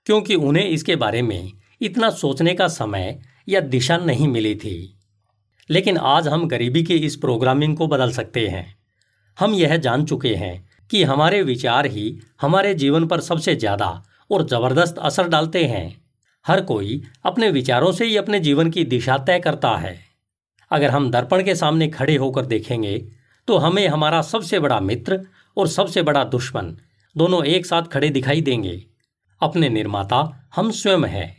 क्योंकि 0.08 0.36
उन्हें 0.36 0.68
इसके 0.70 0.96
बारे 0.96 1.22
में 1.22 1.52
इतना 1.82 2.10
सोचने 2.10 2.54
का 2.54 2.68
समय 2.68 3.20
या 3.50 3.60
दिशा 3.62 3.98
नहीं 3.98 4.28
मिली 4.28 4.56
थी। 4.56 4.94
लेकिन 5.70 5.98
आज 5.98 6.28
हम 6.28 6.48
गरीबी 6.48 6.84
के 6.84 6.96
इस 6.98 7.16
प्रोग्रामिंग 7.16 7.76
को 7.78 7.88
बदल 7.88 8.12
सकते 8.12 8.48
हैं। 8.48 8.66
हम 9.38 9.54
यह 9.54 9.76
जान 9.78 10.06
चुके 10.06 10.34
हैं 10.36 10.68
कि 10.91 11.04
हमारे 11.04 11.41
विचार 11.43 11.86
ही 11.86 12.17
हमारे 12.41 12.73
जीवन 12.73 13.08
पर 13.08 13.21
सबसे 13.21 13.56
ज़्यादा 13.56 13.88
और 14.32 14.47
ज़बरदस्त 14.47 14.97
असर 15.00 15.28
डालते 15.28 15.63
हैं। 15.65 16.02
हर 16.45 16.62
कोई 16.62 17.02
अपने 17.26 17.50
विचारों 17.52 17.91
से 17.91 18.06
ही 18.06 18.17
अपने 18.17 18.39
जीवन 18.39 18.69
की 18.69 18.84
दिशा 18.86 19.17
तय 19.17 19.39
करता 19.39 19.76
है। 19.78 19.97
अगर 20.71 20.89
हम 20.89 21.10
दर्पण 21.12 21.43
के 21.43 21.56
सामने 21.56 21.88
खड़े 21.89 22.15
होकर 22.15 22.45
देखेंगे 22.45 22.97
तो 23.47 23.58
हमें 23.58 23.88
हमारा 23.88 24.21
सबसे 24.23 24.60
बड़ा 24.60 24.80
मित्र 24.80 25.19
और 25.58 25.67
सबसे 25.67 26.02
बड़ा 26.02 26.23
दुश्मन 26.26 26.76
दोनों 27.15 27.43
एक 27.45 27.65
साथ 27.65 27.84
खड़े 27.84 28.10
दिखाई 28.10 28.41
देंगे। 28.41 28.82
अपने 29.41 29.69
निर्माता 29.69 30.17
हम 30.56 30.71
स्वयं 30.71 31.06
हैं। 31.06 31.36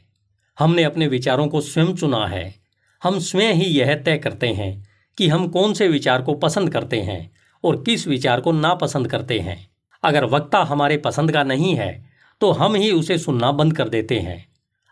हमने 0.58 0.84
अपने 0.84 1.06
विचारों 1.08 1.46
को 1.48 1.60
स्वयं 1.60 1.94
चुना 1.94 2.26
है। 2.26 2.54
हम 3.02 3.18
स्वयं 3.20 3.52
ही 3.54 3.64
यह 3.70 3.94
तय 3.96 4.18
करते 4.18 4.46
हैं 4.52 4.72
कि 5.18 5.28
हम 5.28 5.46
कौन 5.48 5.74
से 5.74 5.88
विचार 5.88 6.22
को 6.22 6.34
पसंद 6.36 6.72
करते 6.72 7.00
हैं 7.00 7.20
और 7.64 7.82
किस 7.82 8.06
विचार 8.08 8.40
को 8.40 8.52
नापसंद 8.52 9.08
करते 9.08 9.38
हैं। 9.40 9.58
अगर 10.02 10.24
वक्ता 10.24 10.58
हमारे 10.58 10.96
पसंद 10.96 11.32
का 11.32 11.42
नहीं 11.42 11.74
है 11.74 12.08
तो 12.40 12.50
हम 12.52 12.74
ही 12.74 12.90
उसे 12.90 13.18
सुनना 13.18 13.52
बंद 13.52 13.76
कर 13.76 13.88
देते 13.88 14.18
हैं। 14.18 14.46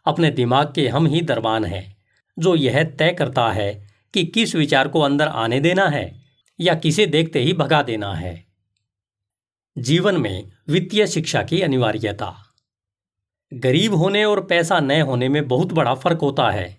अपने 0.07 0.31
दिमाग 0.31 0.73
के 0.75 0.89
हम 0.89 1.07
ही 1.07 1.21
दरबान 1.21 1.65
हैं, 1.65 1.97
जो 2.39 2.55
यह 2.55 2.83
तय 2.85 3.13
करता 3.13 3.51
है 3.51 3.89
कि 4.15 4.25
किस 4.25 4.55
विचार 4.55 4.89
को 4.89 5.01
अंदर 5.01 5.29
आने 5.29 5.61
देना 5.61 5.89
है 5.89 6.23
या 6.61 6.75
किसे 6.75 7.07
देखते 7.07 7.41
ही 7.41 7.53
भगा 7.53 7.83
देना 7.83 8.13
है। 8.15 8.45
जीवन 9.79 10.17
में 10.17 10.45
वित्तीय 10.69 11.07
शिक्षा 11.07 11.43
की 11.43 11.61
अनिवार्यता। 11.63 12.35
गरीब 13.53 13.95
होने 13.95 14.25
और 14.25 14.45
पैसा 14.45 14.81
न 14.81 15.01
होने 15.01 15.29
में 15.29 15.49
बहुत 15.49 15.73
बड़ा 15.73 15.95
फ़र्क 15.95 16.21
होता 16.21 16.51
है। 16.51 16.77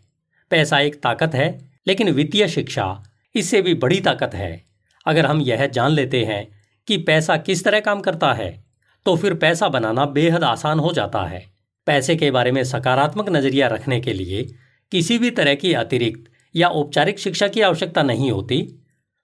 पैसा 0.51 0.79
एक 0.79 0.95
ताकत 0.95 1.35
है, 1.35 1.59
लेकिन 1.87 2.09
वित्तीय 2.09 2.47
शिक्षा 2.47 3.03
इससे 3.35 3.61
भी 3.61 3.73
बड़ी 3.73 3.99
ताकत 4.01 4.31
है। 4.33 4.66
अगर 5.07 5.25
हम 5.25 5.41
यह 5.41 5.65
जान 5.67 5.91
लेते 5.91 6.23
हैं 6.25 6.47
कि 6.87 6.97
पैसा 6.97 7.37
किस 7.37 7.63
तरह 7.63 7.79
काम 7.79 8.01
करता 8.01 8.33
है 8.33 8.51
तो 9.05 9.15
फिर 9.15 9.33
पैसा 9.33 9.67
बनाना 9.69 10.05
बेहद 10.05 10.43
आसान 10.43 10.79
हो 10.79 10.91
जाता 10.93 11.23
है। 11.23 11.45
पैसे 11.87 12.15
के 12.15 12.31
बारे 12.31 12.51
में 12.51 12.63
सकारात्मक 12.63 13.29
नज़रिया 13.29 13.67
रखने 13.67 13.99
के 13.99 14.13
लिए 14.13 14.43
किसी 14.91 15.17
भी 15.19 15.31
तरह 15.31 15.55
की 15.55 15.73
अतिरिक्त 15.73 16.31
या 16.55 16.67
औपचारिक 16.67 17.19
शिक्षा 17.19 17.47
की 17.47 17.61
आवश्यकता 17.61 18.03
नहीं 18.03 18.31
होती। 18.31 18.59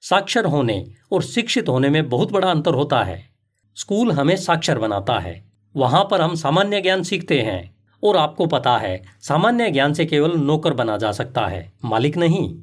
साक्षर 0.04 0.46
होने 0.46 0.86
और 1.12 1.24
शिक्षित 1.24 1.70
होने 1.70 1.90
में 1.90 2.08
बहुत 2.10 2.32
बड़ा 2.32 2.52
अंतर 2.52 2.74
होता 2.74 3.04
है। 3.04 3.22
स्कूल 3.78 4.12
हमें 4.12 4.36
साक्षर 4.36 4.80
बनाता 4.80 5.20
है। 5.20 5.44
वहाँ 5.76 6.08
पर 6.12 6.22
हम 6.22 6.36
सामान्य 6.36 6.82
ज्ञान 6.82 7.04
सीखते 7.04 7.40
हैं 7.42 7.76
और 8.04 8.18
आपको 8.18 8.46
पता 8.46 8.78
है, 8.78 9.02
सामान्य 9.22 9.70
ज्ञान 9.72 9.94
से 9.94 10.06
केवल 10.06 10.38
नौकर 10.38 10.74
बना 10.74 10.98
जा 10.98 11.12
सकता 11.12 11.46
है, 11.48 11.72
मालिक 11.86 12.18
नहीं। 12.18 12.56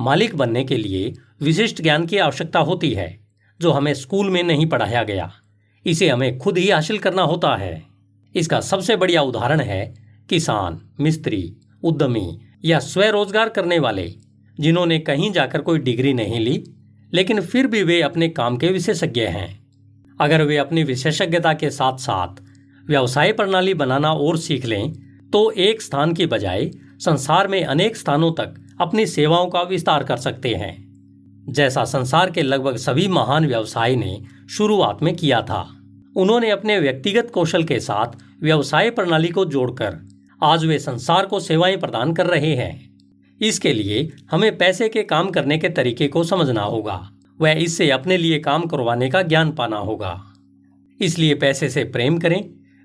मालिक 0.00 0.34
बनने 0.34 0.64
के 0.64 0.76
लिए 0.76 1.12
विशिष्ट 1.42 1.82
ज्ञान 1.82 2.06
की 2.06 2.18
आवश्यकता 2.18 2.58
होती 2.58 2.90
है, 2.90 3.20
जो 3.60 3.70
हमें 3.70 3.94
स्कूल 3.94 4.30
में 4.30 4.42
नहीं 4.42 4.66
पढ़ाया 4.66 5.02
गया। 5.02 5.32
इसे 5.86 6.08
हमें 6.08 6.38
खुद 6.38 6.58
ही 6.58 6.70
हासिल 6.70 6.98
करना 6.98 7.22
होता 7.22 7.56
है। 7.56 7.82
इसका 8.36 8.60
सबसे 8.60 8.96
बढ़िया 8.96 9.22
उदाहरण 9.22 9.60
है 9.60 9.94
किसान, 10.28 10.80
मिस्त्री, 11.00 11.56
उद्यमी 11.82 12.38
या 12.64 12.78
स्वरोजगार 12.78 13.48
करने 13.48 13.78
वाले, 13.78 14.14
जिन्होंने 14.60 14.98
कहीं 14.98 15.32
जाकर 15.32 15.60
कोई 15.60 15.78
डिग्री 15.78 16.12
नहीं 16.12 16.40
ली, 16.40 16.64
लेकिन 17.12 17.40
फिर 17.40 17.66
भी 17.66 17.82
वे 17.82 18.02
अपने 18.02 18.28
काम 18.28 18.56
के 18.56 18.68
विशेषज्ञ 18.68 19.20
हैं। 19.20 19.60
अगर 20.20 20.42
वे 20.42 20.56
अपनी 20.56 20.82
विशेषज्ञता 20.82 21.52
के 21.52 21.70
साथ 21.70 21.96
साथ 21.96 22.42
व्यवसाय 22.86 23.32
प्रणाली 23.32 23.74
बनाना 23.74 24.12
और 24.12 24.38
सीख 24.38 24.64
लें 24.64 24.92
तो 25.30 25.50
एक 25.50 25.82
स्थान 25.82 26.12
की 26.12 26.26
बजाय 26.26 26.70
संसार 26.98 27.48
में 27.48 27.64
अनेक 27.64 27.96
स्थानों 27.96 28.32
तक 28.32 28.54
अपनी 28.80 29.06
सेवाओं 29.06 29.46
का 29.46 29.62
विस्तार 29.62 30.04
कर 30.04 30.16
सकते 30.16 30.48
हैं। 30.48 30.90
जैसा 31.48 31.84
संसार 31.84 32.30
के 32.30 32.42
लगभग 32.42 32.76
सभी 32.76 33.08
महान 33.08 33.46
व्यवसाय 33.46 33.96
ने 33.96 34.22
शुरुआत 34.50 35.02
में 35.02 35.16
किया 35.16 35.42
था, 35.42 35.76
उन्होंने 36.16 36.50
अपने 36.50 36.78
व्यक्तिगत 36.78 37.30
कौशल 37.34 37.64
के 37.64 37.80
साथ 37.80 38.06
व्यवसाय 38.42 38.90
प्रणाली 38.90 39.28
को 39.28 39.44
जोड़कर 39.44 40.08
आज 40.42 40.64
वे 40.64 40.78
संसार 40.78 41.26
को 41.26 41.40
सेवाएँ 41.40 41.76
प्रदान 41.76 42.14
कर 42.14 42.26
रहे 42.26 42.54
हैं। 42.54 42.98
इसके 43.40 43.74
लिए 43.74 44.12
हमें 44.30 44.58
पैसे 44.58 44.88
के 44.88 45.02
काम 45.02 45.30
करने 45.30 45.58
के 45.58 45.68
तरीके 45.68 46.08
को 46.08 46.24
समझना 46.24 46.62
होगा 46.62 47.10
वह 47.40 47.50
इससे 47.50 47.90
अपने 47.90 48.16
लिए 48.16 48.38
काम 48.38 48.62
करवाने 48.62 49.10
का 49.10 49.22
ज्ञान 49.22 49.52
पाना 49.52 49.76
होगा। 49.76 50.24
इसलिए 51.00 51.34
पैसे 51.34 51.68
से 51.68 51.84
प्रेम 51.84 52.18
करें। 52.18 52.42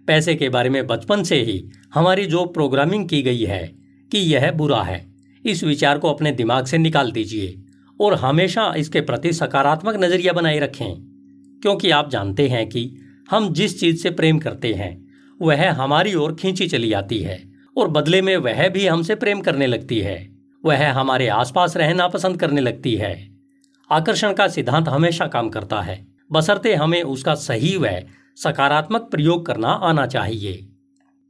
पैसे 0.07 0.35
के 0.35 0.49
बारे 0.49 0.69
में 0.69 0.87
बचपन 0.87 1.23
से 1.23 1.41
ही 1.41 1.69
हमारी 1.93 2.25
जो 2.25 2.45
प्रोग्रामिंग 2.45 3.09
की 3.09 3.21
गई 3.21 3.43
है 3.43 3.75
कि 4.11 4.17
यह 4.17 4.51
बुरा 4.51 4.83
है। 4.83 5.14
इस 5.45 5.63
विचार 5.63 5.97
को 5.97 6.13
अपने 6.13 6.31
दिमाग 6.31 6.65
से 6.65 6.77
निकाल 6.77 7.11
दीजिए 7.11 7.61
और 8.01 8.13
हमेशा 8.13 8.73
इसके 8.77 9.01
प्रति 9.01 9.33
सकारात्मक 9.33 9.95
नज़रिया 9.95 10.33
बनाए 10.33 10.59
रखें। 10.59 10.95
क्योंकि 11.61 11.89
आप 11.89 12.09
जानते 12.09 12.47
हैं 12.47 12.69
कि 12.69 12.95
हम 13.31 13.53
जिस 13.53 13.79
चीज़ 13.79 14.03
से 14.03 14.09
प्रेम 14.09 14.39
करते 14.39 14.73
हैं, 14.73 15.07
वह 15.41 15.71
हमारी 15.71 16.15
ओर 16.15 16.35
खींची 16.35 16.67
चली 16.67 16.93
आती 16.93 17.19
है 17.19 17.51
और 17.77 17.87
बदले 17.87 18.21
में 18.21 18.37
वह 18.37 18.69
भी 18.69 18.87
हमसे 18.87 19.15
प्रेम 19.15 19.41
करने 19.41 19.67
लगती 19.67 19.99
है। 19.99 20.35
वह 20.65 20.91
हमारे 20.91 21.27
आसपास 21.27 21.77
रहना 21.77 22.07
पसंद 22.07 22.39
करने 22.39 22.61
लगती 22.61 22.95
है। 22.95 23.37
आकर्षण 23.91 24.33
का 24.33 24.47
सिद्धांत 24.47 24.87
हमेशा 24.87 25.27
काम 25.27 25.49
करता 25.49 25.81
है। 25.81 26.07
बसरते 26.31 26.75
हमें 26.75 27.03
उसका 27.03 27.35
सही 27.35 27.77
व 27.77 27.85
सकारात्मक 28.35 29.01
प्रयोग 29.01 29.45
करना 29.45 29.67
आना 29.67 30.07
चाहिए। 30.07 30.67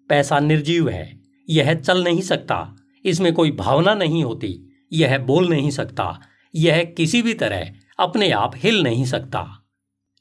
पैसा 0.10 0.39
निर्जीव 0.39 0.89
है। 0.89 1.19
यह 1.49 1.73
चल 1.73 2.04
नहीं 2.04 2.21
सकता। 2.21 2.75
इसमें 3.06 3.34
कोई 3.34 3.52
भावना 3.52 3.94
नहीं 3.94 4.24
होती। 4.24 4.80
यह 4.94 5.18
बोल 5.18 5.50
नहीं 5.50 5.70
सकता। 5.70 6.20
यह 6.56 6.84
किसी 6.84 7.22
भी 7.22 7.34
तरह 7.34 7.74
अपने 8.00 8.32
आप 8.32 8.52
हिल 8.56 8.84
नहीं 8.84 9.06
सकता। 9.06 9.65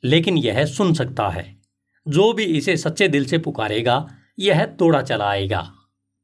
लेकिन 0.04 0.36
यह 0.36 0.64
सुन 0.64 0.94
सकता 0.94 1.28
है। 1.28 1.56
जो 2.08 2.32
भी 2.32 2.44
इसे 2.44 2.76
सच्चे 2.76 3.08
दिल 3.08 3.24
से 3.24 3.38
पुकारेगा, 3.38 4.10
यह 4.38 4.66
तोड़ा 4.66 5.02
चला 5.02 5.28
आएगा। 5.28 5.72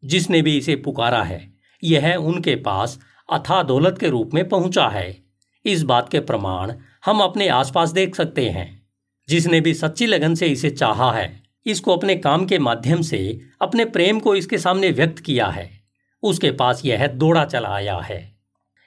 जिसने 0.05 0.43
भी 0.43 0.59
इसे 0.59 0.77
पुकारा 0.77 1.23
है, 1.23 1.55
यह 1.85 2.15
उनके 2.15 2.57
पास 2.57 3.01
अथा 3.33 3.63
दौलत 3.63 3.99
के 4.01 4.09
रूप 4.09 4.31
में 4.35 4.49
पहुँचा 4.49 4.89
है। 4.89 5.25
इस 5.67 5.83
बात 5.83 6.09
के 6.09 6.21
प्रमाण 6.21 6.73
हम 7.05 7.21
अपने 7.21 7.49
आसपास 7.49 7.91
देख 7.91 8.15
सकते 8.15 8.51
हैं। 8.51 8.87
जिसने 9.29 9.61
भी 9.61 9.75
सच्ची 9.75 10.07
लगन 10.07 10.35
से 10.35 10.47
इसे 10.47 10.71
चाहा 10.71 11.13
है, 11.13 11.43
इसको 11.67 11.97
अपने 11.97 12.17
काम 12.17 12.47
के 12.47 12.59
माध्यम 12.59 13.01
से, 13.01 13.41
अपने 13.63 13.85
प्रेम 13.85 14.21
को 14.21 14.35
इसके 14.35 14.59
सामने 14.59 14.91
व्यक्त 14.91 15.19
किया 15.19 15.47
है। 15.47 15.80
उसके 16.23 16.51
पास 16.51 16.83
यह 16.85 17.07
दौड़ा 17.07 17.45
चला 17.45 17.69
आया 17.69 17.97
है। 17.97 18.37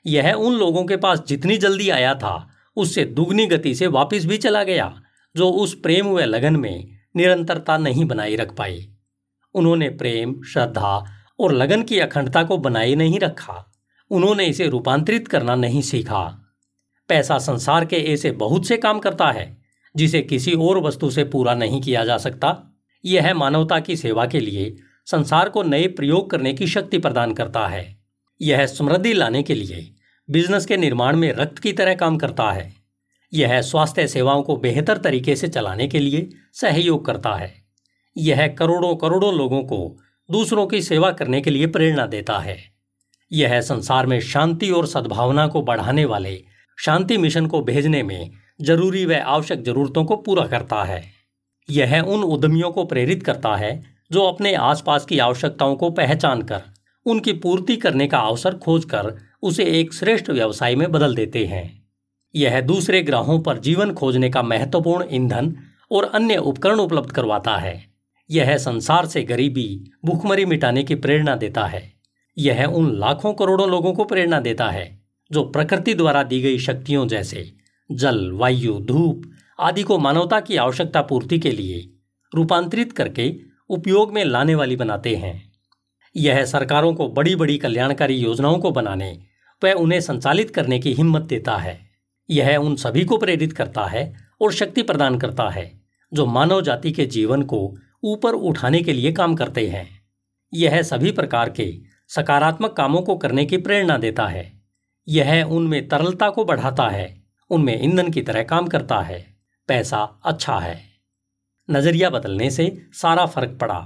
यह 0.06 0.34
उन 0.34 0.54
लोगों 0.54 0.86
के 0.86 0.98
पास 0.98 1.24
जितनी 1.28 1.58
जल्दी 1.58 1.90
आया 1.90 2.16
था, 2.16 2.50
उससे 2.76 3.06
दुगनी 3.06 3.46
गति 3.46 3.76
से 3.76 3.88
वापस 3.88 4.26
भी 4.26 4.38
चला 4.38 4.64
गया, 4.64 5.02
जो 5.36 5.50
उस 5.50 5.80
प्रेम 5.80 6.08
व 6.08 6.20
लगन 6.20 6.56
में 6.56 6.88
निरंतरता 7.16 7.78
नहीं 7.78 8.06
बनाई 8.06 8.36
रख 8.36 8.56
पाए। 8.56 8.88
उन्होंने 9.54 9.90
प्रेम, 9.90 10.42
श्रद्धा 10.42 11.06
और 11.40 11.54
लगन 11.54 11.84
की 11.84 12.00
अखंडता 12.00 12.44
को 12.44 12.58
बनाए 12.58 12.96
नहीं 12.96 13.20
रखा। 13.20 13.72
उन्होंने 14.10 14.46
इसे 14.46 14.68
रूपांतरित 14.68 15.28
करना 15.28 15.56
नहीं 15.56 15.82
सीखा। 15.82 16.54
पैसा 17.08 17.38
संसार 17.38 17.86
के 17.86 17.96
ऐसे 17.96 18.32
बहुत 18.32 18.68
से 18.68 18.78
काम 18.78 19.00
करता 19.00 19.32
है, 19.32 19.58
जिसे 19.96 20.22
किसी 20.22 20.54
और 20.54 20.80
वस्तु 20.80 21.12
से 21.12 21.24
पूरा 21.24 21.54
नहीं 21.54 21.82
किया 21.82 22.06
जा 22.06 22.18
सकता। 22.18 22.74
यह 23.06 23.34
मानवता 23.34 23.80
की 23.80 23.96
सेवा 23.96 24.26
के 24.26 24.40
लिए 24.40 24.76
संसार 25.06 25.50
को 25.50 25.64
नए 25.64 25.88
प्रयोग 25.88 26.30
करने 26.30 26.54
की 26.54 26.68
शक्ति 26.68 26.98
प्रदान 26.98 27.34
करता 27.34 27.68
है। 27.68 27.98
यह 28.42 28.66
समृद्धि 28.66 29.14
लाने 29.14 29.44
के 29.44 29.56
लिए 29.56 29.96
बिज़नेस 30.30 30.66
के 30.66 30.78
निर्माण 30.78 31.16
में 31.16 31.34
रक्त 31.34 31.60
की 31.60 31.74
तरह 31.74 31.96
काम 31.96 32.18
करता 32.18 32.52
है। 32.52 32.74
यह 33.34 33.62
स्वास्थ्य 33.62 34.08
सेवाओं 34.08 34.44
को 34.44 34.58
बेहतर 34.58 34.98
तरीके 34.98 35.36
से 35.36 35.48
चलाने 35.48 35.88
के 35.88 36.00
लिए 36.00 36.30
सहयोग 36.54 37.06
करता 37.06 37.36
है। 37.36 37.54
यह 38.18 38.48
करोड़ों 38.48 38.96
करोड़ों 38.96 39.34
लोगों 39.34 39.64
को 39.64 39.98
दूसरों 40.32 40.68
की 40.68 40.82
सेवा 40.82 41.12
करने 41.12 41.42
के 41.42 41.50
लिए 41.50 41.68
प्रेरणा 41.68 42.06
देता 42.06 42.40
है। 42.40 42.58
यह 43.32 43.62
संसार 43.62 44.06
में 44.06 44.22
शांति 44.22 44.70
और 44.70 44.88
सद्भावना 44.88 45.48
को 45.48 45.62
बढ़ाने 45.62 46.06
वाले 46.06 46.44
शांति 46.80 47.18
मिशन 47.18 47.48
को 47.48 47.62
भेजने 47.62 48.04
में 48.04 48.32
ज़रूरी 48.62 49.06
व 49.06 49.14
आवश्यक 49.14 49.62
जरूरतों 49.62 50.06
को 50.06 50.16
पूरा 50.16 50.48
करता 50.48 50.84
है। 50.84 51.04
यह 51.70 52.00
उन 52.02 52.24
उद्यमियों 52.24 52.72
को 52.72 52.86
प्रेरित 52.86 53.24
करता 53.24 53.56
है 53.56 53.93
जो 54.14 54.22
अपने 54.22 54.54
आसपास 54.54 55.06
की 55.06 55.20
आवश्यकताओं 55.20 55.76
को 55.76 55.90
पहचान 55.90 56.42
कर 56.42 56.62
उनकी 57.06 57.34
पूर्ति 57.34 57.76
करने 57.76 58.08
का 58.08 58.18
अवसर 58.18 58.56
खोजकर 58.56 59.16
उसे 59.42 59.64
एक 59.80 59.94
श्रेष्ठ 59.94 60.30
व्यवसाय 60.30 60.76
में 60.76 60.92
बदल 60.92 61.16
देते 61.16 61.46
हैं। 61.46 61.88
यह 62.36 62.62
दूसरे 62.62 63.02
ग्रहों 63.02 63.40
पर 63.40 63.58
जीवन 63.58 63.94
खोजने 63.94 64.30
का 64.30 64.42
महत्वपूर्ण 64.42 65.06
ईंधन 65.12 65.56
और 65.92 66.04
अन्य 66.04 66.38
उपकरण 66.38 66.80
उपलब्ध 66.80 67.12
करवाता 67.12 67.56
है। 67.58 67.74
यह 68.32 68.58
संसार 68.58 69.06
से 69.06 69.24
गरीबी, 69.24 69.92
भूखमरी 70.06 70.46
मिटाने 70.46 70.84
की 70.84 70.96
प्रेरणा 70.96 71.36
देता 71.36 71.66
है। 71.66 71.94
यह 72.38 72.66
उन 72.66 72.96
लाखों 73.00 73.34
करोड़ों 73.34 73.70
लोगों 73.70 73.94
को 73.94 74.04
प्रेरणा 74.04 74.40
देता 74.40 74.70
है, 74.70 74.86
जो 75.32 75.44
प्रकृति 75.44 75.94
द्वारा 75.94 76.24
दी 76.24 76.42
गई 76.42 76.58
शक्तियों 76.58 77.08
जैसे 77.08 77.54
जल, 77.92 78.32
वायु, 78.32 78.80
धूप 78.80 79.24
आदि 79.60 79.84
को 79.84 79.98
मानवता 79.98 80.40
की 80.40 80.56
आवश्यकता 80.56 81.02
पूर्ति 81.02 81.40
के 81.40 81.52
लिए 81.52 81.90
रूपांतरित 82.36 82.92
करके 82.92 83.53
उपयोग 83.74 84.14
में 84.14 84.26
लाने 84.26 84.56
वाली 84.56 84.76
बनाते 84.76 85.16
हैं। 85.16 85.52
यह 86.16 86.46
सरकारों 86.46 86.94
को 86.94 87.10
बड़ी 87.10 87.36
बड़ी 87.36 87.58
कल्याणकारी 87.58 88.16
योजनाओं 88.16 88.60
को 88.60 88.72
बनाने 88.72 89.20
व 89.64 89.72
उन्हें 89.72 90.02
संचालित 90.02 90.50
करने 90.50 90.80
की 90.80 90.94
हिम्मत 90.94 91.22
देता 91.22 91.58
है। 91.58 91.80
यह 92.30 92.58
उन 92.58 92.76
सभी 92.76 93.06
को 93.06 93.18
प्रेरित 93.18 93.54
करता 93.54 93.86
है 93.86 94.14
और 94.42 94.54
शक्ति 94.54 94.82
प्रदान 94.82 95.18
करता 95.18 95.50
है, 95.50 95.82
जो 96.14 96.26
मानव 96.26 96.62
जाति 96.62 96.92
के 96.92 97.06
जीवन 97.06 97.42
को 97.42 97.76
ऊपर 98.04 98.34
उठाने 98.34 98.82
के 98.82 98.94
लिए 98.94 99.12
काम 99.12 99.36
करते 99.36 99.68
हैं। 99.68 99.88
यह 100.54 100.82
सभी 100.82 101.12
प्रकार 101.12 101.50
के 101.50 101.78
सकारात्मक 102.08 102.74
कामों 102.74 103.02
को 103.02 103.16
करने 103.16 103.46
की 103.46 103.58
प्रेरणा 103.58 103.98
देता 103.98 104.28
है। 104.28 104.62
यह 105.08 105.44
उनमें 105.44 105.88
तरलता 105.88 106.30
को 106.30 106.46
बढ़ाता 106.46 106.88
है, 106.88 107.24
उनमें 107.50 107.84
ईंधन 107.84 108.12
की 108.12 108.22
तरह 108.22 108.44
काम 108.44 108.68
करता 108.68 109.00
है। 109.02 109.26
पैसा 109.68 110.20
अच्छा 110.26 110.60
है। 110.60 110.93
नज़रिया 111.70 112.10
बदलने 112.10 112.50
से 112.52 112.66
सारा 112.94 113.26
फ़र्क 113.26 113.58
पड़ा। 113.62 113.82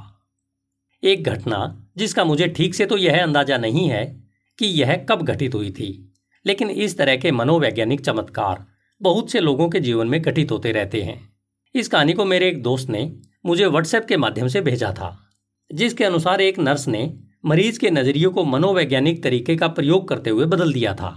एक 1.03 1.23
घटना 1.23 1.59
जिसका 1.97 2.23
मुझे 2.25 2.47
ठीक 2.47 2.75
से 2.75 2.85
तो 2.85 2.97
यह 2.97 3.21
अंदाज़ा 3.23 3.57
नहीं 3.57 3.87
है 3.89 4.05
कि 4.59 4.65
यह 4.65 4.95
कब 5.09 5.21
घटित 5.23 5.55
हुई 5.55 5.69
थी, 5.71 5.89
लेकिन 6.45 6.69
इस 6.69 6.97
तरह 6.97 7.15
के 7.15 7.31
मनोवैज्ञानिक 7.31 8.01
चमत्कार 8.01 8.65
बहुत 9.01 9.31
से 9.31 9.39
लोगों 9.39 9.69
के 9.69 9.79
जीवन 9.79 10.07
में 10.07 10.21
घटित 10.21 10.51
होते 10.51 10.71
रहते 10.71 11.01
हैं। 11.01 11.19
इस 11.75 11.87
कहानी 11.87 12.13
को 12.13 12.25
मेरे 12.25 12.47
एक 12.49 12.61
दोस्त 12.63 12.89
ने 12.89 13.11
मुझे 13.45 13.65
व्हाट्सएप 13.65 14.05
के 14.05 14.17
माध्यम 14.17 14.47
से 14.47 14.61
भेजा 14.61 14.91
था, 14.91 15.17
जिसके 15.69 16.03
अनुसार 16.03 16.41
एक 16.41 16.59
नर्स 16.59 16.87
ने 16.87 17.13
मरीज़ 17.45 17.79
के 17.79 17.89
नज़रिए 17.91 18.27
को 18.27 18.43
मनोवैज्ञानिक 18.45 19.23
तरीके 19.23 19.55
का 19.55 19.67
प्रयोग 19.69 20.07
करते 20.07 20.29
हुए 20.29 20.45
बदल 20.45 20.73
दिया 20.73 20.93
था। 20.93 21.13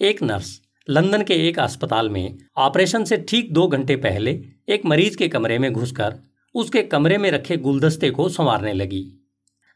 एक 0.00 0.22
नर्स 0.22 0.60
लंदन 0.88 1.22
के 1.22 1.34
एक 1.48 1.58
अस्पताल 1.58 2.08
में 2.10 2.38
ऑपरेशन 2.58 3.04
से 3.04 3.16
ठीक 3.28 3.52
दो 3.54 3.66
घंटे 3.68 3.96
पहले 3.98 4.32
एक 4.70 4.84
मरीज़ 4.84 5.16
के 5.16 5.28
कमरे 5.28 5.58
में 5.58 5.72
घुसकर 5.72 6.16
उसके 6.54 6.82
कमरे 6.82 7.18
में 7.18 7.30
रखे 7.30 7.56
गुलदस्ते 7.56 8.10
को 8.10 8.28
संवारने 8.28 8.72
लगी। 8.72 9.30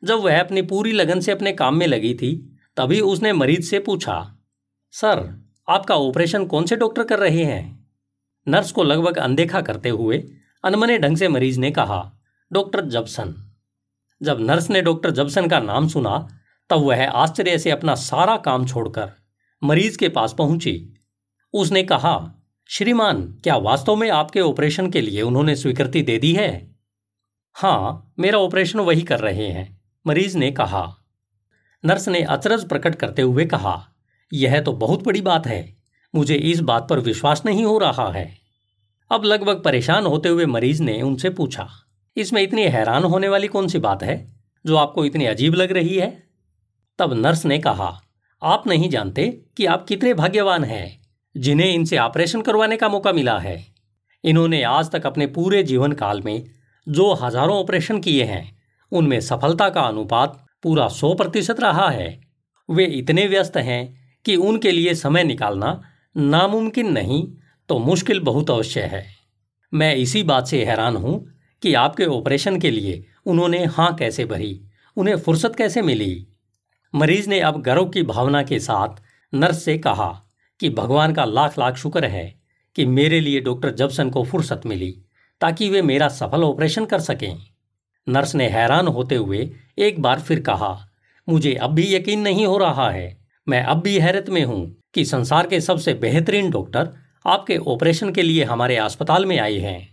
जब 0.04 0.14
वह 0.14 0.40
अपनी 0.40 0.62
पूरी 0.62 0.92
लगन 0.92 1.20
से 1.20 1.32
अपने 1.32 1.52
काम 1.52 1.76
में 1.76 1.86
लगी 1.86 2.14
थी, 2.14 2.58
तभी 2.76 3.00
उसने 3.00 3.32
मरीज़ 3.32 3.62
से 3.62 3.78
पूछा, 3.78 4.38
सर, 4.90 5.44
आपका 5.68 5.94
ऑपरेशन 5.94 6.46
कौन 6.46 6.64
से 6.64 6.76
डॉक्टर 6.76 7.04
कर 7.04 7.18
रहे 7.18 7.44
हैं? 7.44 7.90
नर्स 8.48 8.72
को 8.72 8.82
लगभग 8.82 9.18
अनदेखा 9.18 9.60
करते 9.60 9.88
हुए 9.88 10.28
अनमने 10.64 10.98
ढंग 10.98 11.16
से 11.16 11.28
मरीज़ 11.28 11.60
ने 11.60 11.70
कहा, 11.70 12.12
डॉक्टर 12.52 12.84
जबसन। 12.84 13.34
जब 14.22 14.40
नर्स 14.40 14.70
ने 14.70 14.82
डॉक्टर 14.82 15.10
जबसन 15.10 15.48
का 15.48 15.60
नाम 15.60 15.88
सुना, 15.88 16.28
तब 16.70 16.76
वह 16.76 17.10
आश्चर्य 17.10 17.58
से 17.58 17.70
अपना 17.70 17.94
सारा 17.94 18.36
काम 18.36 18.66
छोड़कर 18.66 19.12
मरीज़ 19.64 19.98
के 19.98 20.08
पास 20.08 20.34
पहुँची। 20.38 20.94
उसने 21.52 21.82
कहा 21.82 22.34
श्रीमान, 22.70 23.22
क्या 23.44 23.56
वास्तव 23.56 23.96
में 23.96 24.08
आपके 24.10 24.40
ऑपरेशन 24.40 24.90
के 24.90 25.00
लिए 25.00 25.22
उन्होंने 25.22 25.54
स्वीकृति 25.56 26.00
दे 26.02 26.16
दी 26.18 26.32
है? 26.32 26.76
हाँ 27.56 28.14
मेरा 28.18 28.38
ऑपरेशन 28.38 28.80
वही 28.80 29.02
कर 29.02 29.20
रहे 29.20 29.48
हैं, 29.48 29.82
मरीज़ 30.06 30.36
ने 30.38 30.50
कहा। 30.50 30.82
नर्स 31.84 32.08
ने 32.08 32.22
अचरज 32.22 32.66
प्रकट 32.68 32.94
करते 32.94 33.22
हुए 33.22 33.44
कहा, 33.44 33.76
यह 34.32 34.60
तो 34.60 34.72
बहुत 34.72 35.04
बड़ी 35.04 35.20
बात 35.20 35.46
है, 35.46 35.76
मुझे 36.14 36.34
इस 36.34 36.60
बात 36.60 36.88
पर 36.90 37.00
विश्वास 37.00 37.42
नहीं 37.46 37.64
हो 37.64 37.76
रहा 37.78 38.10
है। 38.12 38.26
अब 39.10 39.24
लगभग 39.24 39.62
परेशान 39.62 40.06
होते 40.06 40.28
हुए 40.28 40.46
मरीज़ 40.46 40.82
ने 40.82 41.00
उनसे 41.02 41.30
पूछा, 41.30 41.68
इसमें 42.16 42.42
इतनी 42.42 42.62
हैरान 42.62 43.04
होने 43.04 43.28
वाली 43.28 43.48
कौन 43.48 43.68
सी 43.68 43.78
बात 43.78 44.02
है, 44.02 44.16
जो 44.64 44.76
आपको 44.76 45.04
इतनी 45.04 45.26
अजीब 45.26 45.54
लग 45.54 45.72
रही 45.72 45.96
है? 45.96 46.10
तब 46.98 47.12
नर्स 47.16 47.46
ने 47.46 47.58
कहा, 47.58 48.00
आप 48.42 48.66
नहीं 48.66 48.90
जानते 48.90 49.28
कि 49.56 49.66
आप 49.66 49.86
कितने 49.86 50.14
भाग्यवान 50.14 50.64
हैं। 50.64 51.03
जिन्हें 51.34 51.72
इनसे 51.74 51.98
ऑपरेशन 51.98 52.42
करवाने 52.42 52.76
का 52.76 52.88
मौका 52.88 53.12
मिला 53.12 53.38
है। 53.38 53.64
इन्होंने 54.24 54.62
आज 54.62 54.90
तक 54.90 55.06
अपने 55.06 55.26
पूरे 55.26 55.62
जीवन 55.62 55.92
काल 55.92 56.22
में 56.22 56.44
जो 56.86 57.12
हज़ारों 57.14 57.58
ऑपरेशन 57.58 58.00
किए 58.00 58.24
हैं, 58.24 58.58
उनमें 58.92 59.20
सफलता 59.20 59.68
का 59.68 59.80
अनुपात 59.80 60.44
पूरा 60.62 60.88
सौ 60.88 61.14
प्रतिशत 61.14 61.60
रहा 61.60 61.88
है। 61.90 62.20
वे 62.68 62.84
इतने 62.84 63.26
व्यस्त 63.26 63.56
हैं 63.56 63.82
कि 64.24 64.36
उनके 64.36 64.70
लिए 64.72 64.94
समय 64.94 65.24
निकालना 65.24 65.80
नामुमकिन 66.16 66.92
नहीं 66.92 67.26
तो 67.68 67.78
मुश्किल 67.78 68.20
बहुत 68.20 68.50
अवश्य 68.50 68.80
है। 68.80 69.04
मैं 69.72 69.94
इसी 69.96 70.22
बात 70.22 70.46
से 70.46 70.64
हैरान 70.64 70.96
हूँ 70.96 71.24
कि 71.62 71.74
आपके 71.74 72.04
ऑपरेशन 72.04 72.58
के 72.60 72.70
लिए 72.70 73.04
उन्होंने 73.26 73.64
हाँ 73.64 73.94
कैसे 73.94 74.24
भरी, 74.24 74.60
उन्हें 74.96 75.16
फुर्सत 75.16 75.56
कैसे 75.56 75.82
मिली? 75.82 76.26
मरीज़ 76.94 77.28
ने 77.30 77.40
अब 77.40 77.60
गर्व 77.62 77.84
की 77.84 78.02
भावना 78.02 78.42
के 78.42 78.58
साथ 78.58 79.02
नर्स 79.32 79.64
से 79.64 79.76
कहा 79.78 80.23
कि 80.60 80.70
भगवान 80.70 81.12
का 81.12 81.24
लाख 81.24 81.58
लाख 81.58 81.76
शुक्र 81.76 82.04
है 82.04 82.34
कि 82.76 82.86
मेरे 82.86 83.20
लिए 83.20 83.40
डॉक्टर 83.40 83.70
जबसन 83.70 84.10
को 84.10 84.24
फुर्सत 84.24 84.60
मिली, 84.66 84.90
ताकि 85.40 85.70
वे 85.70 85.82
मेरा 85.82 86.08
सफल 86.08 86.44
ऑपरेशन 86.44 86.84
कर 86.84 87.00
सकें। 87.00 87.36
नर्स 88.08 88.34
ने 88.34 88.48
हैरान 88.48 88.86
होते 88.86 89.14
हुए 89.14 89.50
एक 89.78 90.00
बार 90.02 90.20
फिर 90.20 90.40
कहा, 90.40 90.88
मुझे 91.28 91.54
अब 91.54 91.70
भी 91.70 91.94
यकीन 91.94 92.20
नहीं 92.20 92.46
हो 92.46 92.58
रहा 92.58 92.90
है। 92.90 93.24
मैं 93.48 93.62
अब 93.62 93.80
भी 93.80 93.98
हैरत 93.98 94.28
में 94.28 94.44
हूँ 94.44 94.76
कि 94.94 95.04
संसार 95.04 95.46
के 95.46 95.60
सबसे 95.60 95.94
बेहतरीन 95.94 96.50
डॉक्टर 96.50 96.88
आपके 97.26 97.56
ऑपरेशन 97.56 98.10
के 98.10 98.22
लिए 98.22 98.44
हमारे 98.44 98.76
अस्पताल 98.76 99.26
में 99.26 99.38
आए 99.38 99.58
हैं। 99.58 99.88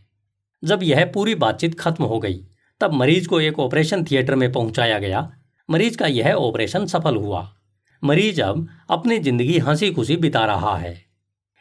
जब 0.63 0.84
यह 0.84 1.06
पूरी 1.13 1.36
बातचीत 1.36 1.80
खत्म 1.80 2.04
हो 2.04 2.19
गई, 2.19 2.45
तब 2.82 2.93
मरीज़ 2.93 3.28
को 3.28 3.39
एक 3.41 3.60
ऑपरेशन 3.60 4.04
थिएटर 4.04 4.36
में 4.36 4.52
पहुँचाया 4.52 5.00
गया। 5.00 5.32
मरीज़ 5.69 5.97
का 5.97 6.08
यह 6.08 6.34
ऑपरेशन 6.34 6.86
सफल 6.86 7.15
हुआ। 7.15 7.56
मरीज़ 8.03 8.41
अब 8.41 8.67
अपनी 8.89 9.17
ज़िंदगी 9.19 9.57
हँसी 9.59 9.91
खुशी 9.91 10.15
बिता 10.15 10.45
रहा 10.45 10.75
है। 10.77 11.05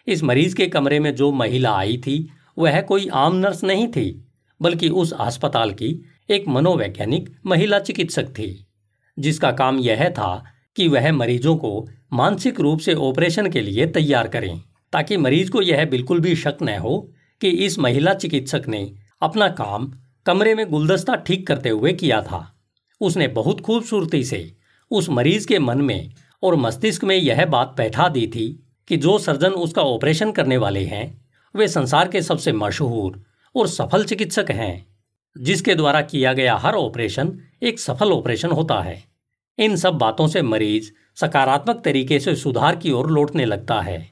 इस 0.06 0.22
मरीज़ 0.22 0.54
के 0.54 0.66
कमरे 0.66 1.00
में 1.00 1.14
जो 1.14 1.30
महिला 1.32 1.72
आई 1.72 1.96
थी, 1.96 2.30
वह 2.58 2.80
कोई 2.80 3.08
आम 3.08 3.36
नर्स 3.36 3.64
नहीं 3.64 3.88
थी, 3.88 4.24
बल्कि 4.60 4.88
उस 4.88 5.12
अस्पताल 5.12 5.72
की 5.72 6.04
एक 6.30 6.48
मनोवैज्ञानिक 6.48 7.28
महिला 7.46 7.78
चिकित्सक 7.78 8.28
थी, 8.28 8.66
जिसका 9.18 9.50
काम 9.52 9.78
यह 9.78 10.08
था 10.08 10.44
कि 10.76 10.88
वह 10.88 11.12
मरीजों 11.12 11.56
को 11.56 11.88
मानसिक 12.12 12.60
रूप 12.60 12.80
से 12.80 12.94
ऑपरेशन 12.94 13.50
के 13.50 13.60
लिए 13.60 13.86
तैयार 13.86 14.28
करें, 14.28 14.60
ताकि 14.92 15.16
मरीज़ 15.16 15.50
को 15.50 15.62
यह 15.62 15.84
बिल्कुल 15.84 16.20
भी 16.20 16.34
शक 16.36 16.56
न 16.62 16.78
हो 16.78 16.98
कि 17.40 17.48
इस 17.48 17.78
महिला 17.78 18.14
चिकित्सक 18.14 18.62
ने 18.68 18.92
अपना 19.22 19.48
काम 19.48 19.92
कमरे 20.26 20.54
में 20.54 20.68
गुलदस्ता 20.70 21.14
ठीक 21.16 21.46
करते 21.46 21.68
हुए 21.68 21.92
किया 21.92 22.22
था। 22.22 22.40
उसने 23.00 23.28
बहुत 23.28 23.60
खूबसूरती 23.60 24.24
से 24.24 24.56
उस 24.90 25.08
मरीज़ 25.08 25.46
के 25.46 25.58
मन 25.58 25.80
में 25.80 26.12
और 26.42 26.56
मस्तिष्क 26.56 27.04
में 27.04 27.16
यह 27.16 27.46
बात 27.46 27.74
बैठा 27.76 28.08
दी 28.08 28.26
थी 28.26 28.66
कि 28.88 28.96
जो 28.96 29.18
सर्जन 29.18 29.50
उसका 29.50 29.82
ऑपरेशन 29.82 30.32
करने 30.32 30.56
वाले 30.56 30.84
हैं, 30.84 31.28
वे 31.56 31.68
संसार 31.68 32.08
के 32.08 32.22
सबसे 32.22 32.52
मशहूर 32.52 33.22
और 33.56 33.68
सफल 33.68 34.04
चिकित्सक 34.04 34.46
हैं, 34.50 34.86
जिसके 35.38 35.74
द्वारा 35.74 36.00
किया 36.00 36.32
गया 36.32 36.56
हर 36.56 36.74
ऑपरेशन 36.74 37.38
एक 37.62 37.80
सफल 37.80 38.12
ऑपरेशन 38.12 38.50
होता 38.50 38.80
है। 38.80 39.04
इन 39.58 39.76
सब 39.76 39.94
बातों 39.94 40.28
से 40.28 40.42
मरीज़ 40.42 40.90
सकारात्मक 41.16 41.82
तरीके 41.84 42.20
से 42.20 42.34
सुधार 42.36 42.76
की 42.76 42.90
ओर 42.90 43.10
लौटने 43.10 43.44
लगता 43.44 43.80
है। 43.80 44.10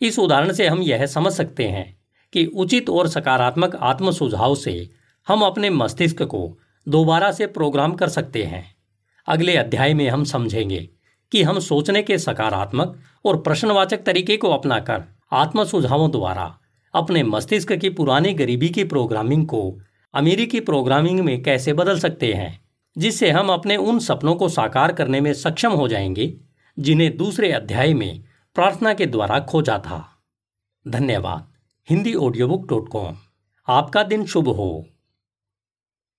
इस 0.00 0.18
उदाहरण 0.18 0.52
से 0.52 0.66
हम 0.66 0.82
यह 0.82 1.06
समझ 1.06 1.32
सकते 1.32 1.64
हैं 1.64 2.00
कि 2.32 2.44
उचित 2.46 2.90
और 2.90 3.08
सकारात्मक 3.08 3.76
आत्म 3.76 4.10
सुझाव 4.10 4.54
से 4.54 4.90
हम 5.28 5.42
अपने 5.42 5.70
मस्तिष्क 5.70 6.22
को 6.22 6.58
दोबारा 6.88 7.32
से 7.32 7.46
प्रोग्राम 7.46 7.92
कर 7.92 8.08
सकते 8.08 8.42
हैं। 8.42 8.74
अगले 9.26 9.56
अध्याय 9.56 9.94
में 9.94 10.08
हम 10.08 10.24
समझेंगे 10.24 10.88
कि 11.32 11.42
हम 11.42 11.58
सोचने 11.58 12.02
के 12.02 12.18
सकारात्मक 12.18 12.98
और 13.24 13.40
प्रश्नवाचक 13.40 14.04
तरीके 14.04 14.36
को 14.36 14.50
अपनाकर 14.50 15.04
आत्म 15.32 15.64
सुझावों 15.64 16.10
द्वारा 16.10 16.58
अपने 16.94 17.22
मस्तिष्क 17.22 17.72
की 17.72 17.90
पुरानी 17.90 18.32
गरीबी 18.32 18.68
की 18.68 18.84
प्रोग्रामिंग 18.84 19.46
को 19.46 19.78
अमेरिकी 20.14 20.60
प्रोग्रामिंग 20.60 21.20
में 21.20 21.42
कैसे 21.42 21.72
बदल 21.72 21.98
सकते 21.98 22.32
हैं, 22.32 22.60
जिससे 22.98 23.30
हम 23.30 23.48
अपने 23.48 23.76
उन 23.76 23.98
सपनों 23.98 24.34
को 24.34 24.48
साकार 24.48 24.92
करने 24.92 25.20
में 25.20 25.34
सक्षम 25.34 25.72
हो 25.72 25.88
जाएँगे, 25.88 26.34
जिन्हें 26.78 27.16
दूसरे 27.16 27.52
अध्याय 27.52 27.94
में 27.94 28.24
प्रार्थना 28.54 28.94
के 28.94 29.06
द्वारा 29.06 29.40
खोजा 29.40 29.78
था। 29.78 30.22
धन्यवाद। 30.88 31.52
Hindi 31.90 32.14
audio 32.14 32.48
book 32.48 32.68
dot 32.68 32.88
com 32.88 33.16
आपका 33.68 34.02
दिन 34.02 34.26
शुभ 34.26 34.48
हो। 34.48 34.86